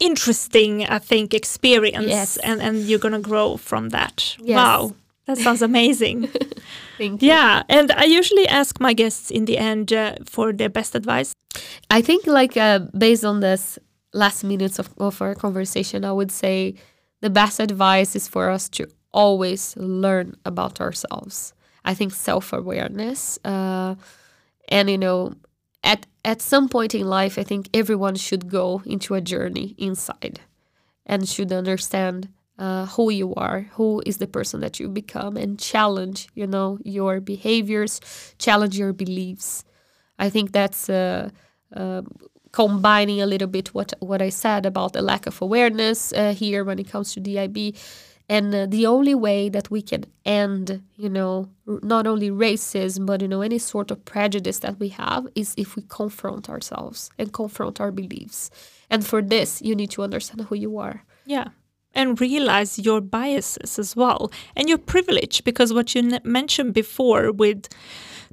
[0.00, 2.36] interesting, I think, experience, yes.
[2.38, 4.36] and and you're going to grow from that.
[4.38, 4.56] Yes.
[4.56, 4.94] Wow.
[5.26, 6.28] That sounds amazing.
[6.98, 7.28] Thank you.
[7.28, 11.34] Yeah, and I usually ask my guests in the end uh, for their best advice.
[11.88, 13.78] I think, like, uh, based on this
[14.12, 16.74] last minutes of, of our conversation, I would say
[17.20, 21.52] the best advice is for us to always learn about ourselves.
[21.84, 23.94] I think self awareness, uh,
[24.68, 25.34] and you know,
[25.82, 30.40] at at some point in life, I think everyone should go into a journey inside,
[31.06, 35.58] and should understand uh, who you are, who is the person that you become, and
[35.58, 38.00] challenge, you know, your behaviors,
[38.38, 39.64] challenge your beliefs.
[40.18, 41.30] I think that's uh,
[41.74, 42.02] uh,
[42.52, 46.64] combining a little bit what what I said about the lack of awareness uh, here
[46.64, 47.74] when it comes to DIB
[48.30, 53.20] and uh, the only way that we can end you know not only racism but
[53.20, 57.32] you know any sort of prejudice that we have is if we confront ourselves and
[57.32, 58.50] confront our beliefs.
[58.88, 61.04] And for this you need to understand who you are.
[61.26, 61.48] Yeah.
[61.92, 67.66] And realize your biases as well and your privilege because what you mentioned before with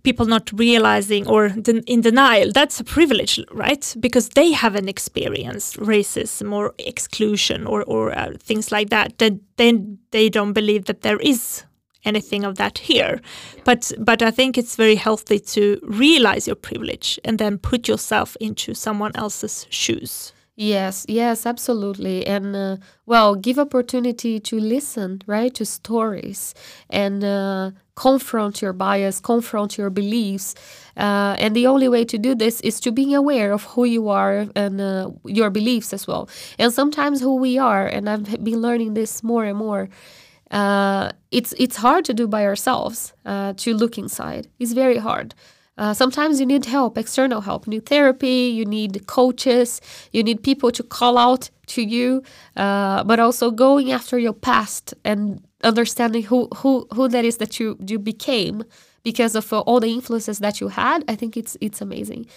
[0.03, 1.47] people not realizing or
[1.87, 3.95] in denial, that's a privilege, right?
[3.99, 9.17] Because they haven't experienced racism or exclusion or, or uh, things like that.
[9.17, 11.63] Then then they don't believe that there is
[12.05, 13.19] anything of that here.
[13.65, 18.37] But but I think it's very healthy to realize your privilege and then put yourself
[18.39, 20.33] into someone else's shoes.
[20.59, 22.25] Yes, yes, absolutely.
[22.25, 26.55] And uh, well, give opportunity to listen, right, to stories
[26.89, 30.55] and uh, confront your bias, confront your beliefs.
[30.97, 34.09] Uh, and the only way to do this is to being aware of who you
[34.09, 36.27] are and uh, your beliefs as well.
[36.57, 39.89] And sometimes who we are, and I've been learning this more and more.
[40.49, 43.13] Uh, it's it's hard to do by ourselves.
[43.25, 45.35] Uh, to look inside, it's very hard.
[45.77, 47.67] Uh, sometimes you need help, external help.
[47.67, 49.79] You need therapy, you need coaches,
[50.11, 52.23] you need people to call out to you,
[52.55, 57.59] uh, but also going after your past and understanding who, who, who that is that
[57.59, 58.63] you, you became
[59.03, 61.03] because of uh, all the influences that you had.
[61.07, 62.27] I think it's, it's amazing.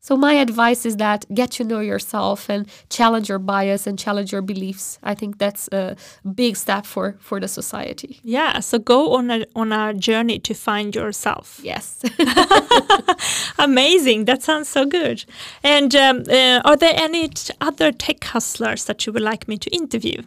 [0.00, 4.32] So my advice is that get to know yourself and challenge your bias and challenge
[4.32, 4.98] your beliefs.
[5.02, 5.96] I think that's a
[6.34, 8.20] big step for for the society.
[8.22, 11.60] Yeah, so go on a on a journey to find yourself.
[11.62, 12.02] Yes.
[13.58, 14.24] Amazing.
[14.26, 15.24] That sounds so good.
[15.62, 17.30] And um, uh, are there any
[17.60, 20.22] other tech hustlers that you would like me to interview?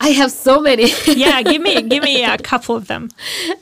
[0.00, 0.92] I have so many.
[1.06, 3.10] yeah, give me give me a couple of them.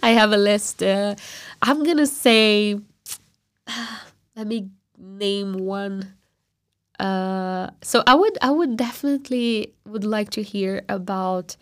[0.02, 0.82] I have a list.
[0.82, 1.14] Uh,
[1.62, 2.78] I'm gonna say.
[3.66, 3.96] Uh,
[4.36, 4.68] let me
[5.06, 6.16] name one
[6.98, 11.56] uh, so I would I would definitely would like to hear about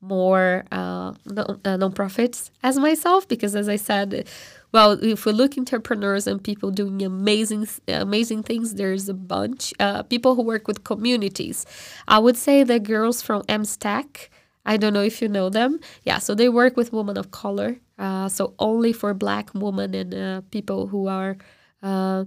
[0.00, 4.28] more uh, non- uh, nonprofits as myself because as I said,
[4.72, 9.72] well, if we look entrepreneurs and people doing amazing amazing things, there's a bunch.
[9.80, 11.64] Uh, people who work with communities.
[12.06, 14.28] I would say the girls from MStack.
[14.66, 15.80] I don't know if you know them.
[16.04, 17.78] Yeah, so they work with women of color.
[17.98, 21.36] Uh, so only for Black women and uh, people who are
[21.82, 22.24] uh,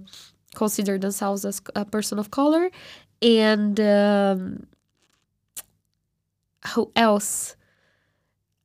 [0.54, 2.70] consider themselves as a person of color
[3.22, 4.66] and um,
[6.74, 7.56] who else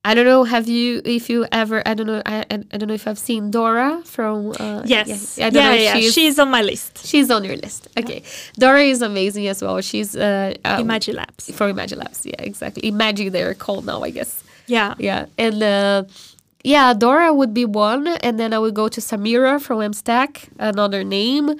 [0.06, 0.44] I don't know.
[0.44, 3.52] Have you, if you ever, I don't know, I, I don't know if I've seen
[3.52, 4.52] Dora from.
[4.60, 5.38] Uh, yes.
[5.38, 5.94] Yeah, yeah, yeah.
[5.94, 7.06] She's, she's, on my list.
[7.06, 7.88] She's on your list.
[7.98, 8.22] Okay.
[8.22, 8.30] Yeah.
[8.60, 9.80] Dora is amazing as well.
[9.80, 10.14] She's.
[10.16, 11.52] Uh, um, Labs.
[11.52, 12.26] For Labs.
[12.26, 12.86] Yeah, exactly.
[12.86, 14.44] Imagine they're called now, I guess.
[14.68, 14.96] Yeah.
[15.00, 15.28] Yeah.
[15.38, 16.04] And uh,
[16.64, 18.08] yeah, Dora would be one.
[18.08, 21.56] And then I would go to Samira from MStack, another name.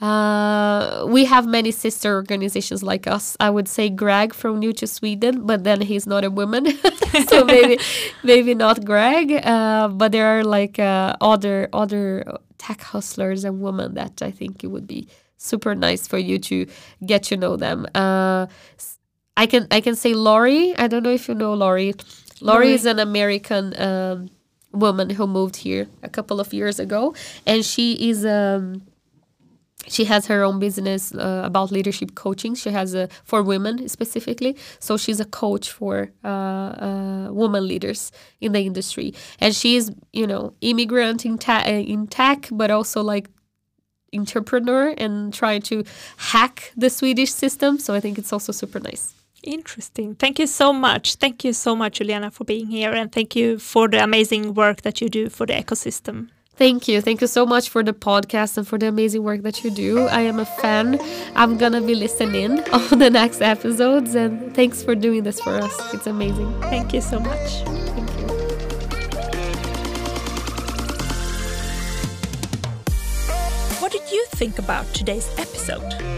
[0.00, 3.36] Uh, we have many sister organizations like us.
[3.40, 6.66] I would say Greg from New to Sweden, but then he's not a woman,
[7.28, 7.78] so maybe
[8.22, 9.32] maybe not Greg.
[9.44, 12.24] Uh, but there are like uh, other other
[12.58, 16.66] tech hustlers and women that I think it would be super nice for you to
[17.04, 17.84] get to know them.
[17.92, 18.46] Uh,
[19.36, 20.76] I can I can say Laurie.
[20.78, 21.94] I don't know if you know Laurie.
[22.40, 22.72] Laurie, Laurie.
[22.72, 24.30] is an American um,
[24.78, 27.14] woman who moved here a couple of years ago,
[27.46, 28.82] and she is um,
[29.86, 32.54] she has her own business uh, about leadership coaching.
[32.54, 34.56] She has a for women specifically.
[34.80, 40.26] So she's a coach for uh, uh, women leaders in the industry, and she's you
[40.26, 43.28] know immigrant in, ta- in tech, but also like
[44.14, 45.84] entrepreneur and trying to
[46.16, 47.78] hack the Swedish system.
[47.78, 49.14] So I think it's also super nice.
[49.42, 50.14] Interesting.
[50.16, 51.14] Thank you so much.
[51.16, 54.82] Thank you so much, Juliana, for being here, and thank you for the amazing work
[54.82, 56.28] that you do for the ecosystem.
[56.56, 57.00] Thank you.
[57.00, 60.08] Thank you so much for the podcast and for the amazing work that you do.
[60.08, 60.98] I am a fan.
[61.36, 64.16] I'm going to be listening on the next episodes.
[64.16, 65.94] And thanks for doing this for us.
[65.94, 66.60] It's amazing.
[66.62, 67.62] Thank you so much.
[67.62, 68.26] Thank you.
[73.78, 76.17] What did you think about today's episode?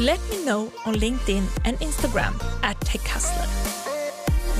[0.00, 3.46] Let me know on LinkedIn and Instagram at Tech Hustler.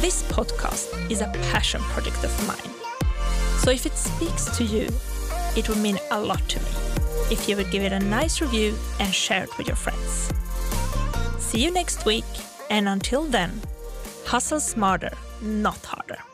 [0.00, 2.72] This podcast is a passion project of mine.
[3.58, 4.88] So if it speaks to you,
[5.54, 6.70] it would mean a lot to me
[7.30, 10.32] if you would give it a nice review and share it with your friends.
[11.38, 12.24] See you next week,
[12.70, 13.60] and until then,
[14.24, 15.12] hustle smarter,
[15.42, 16.25] not harder.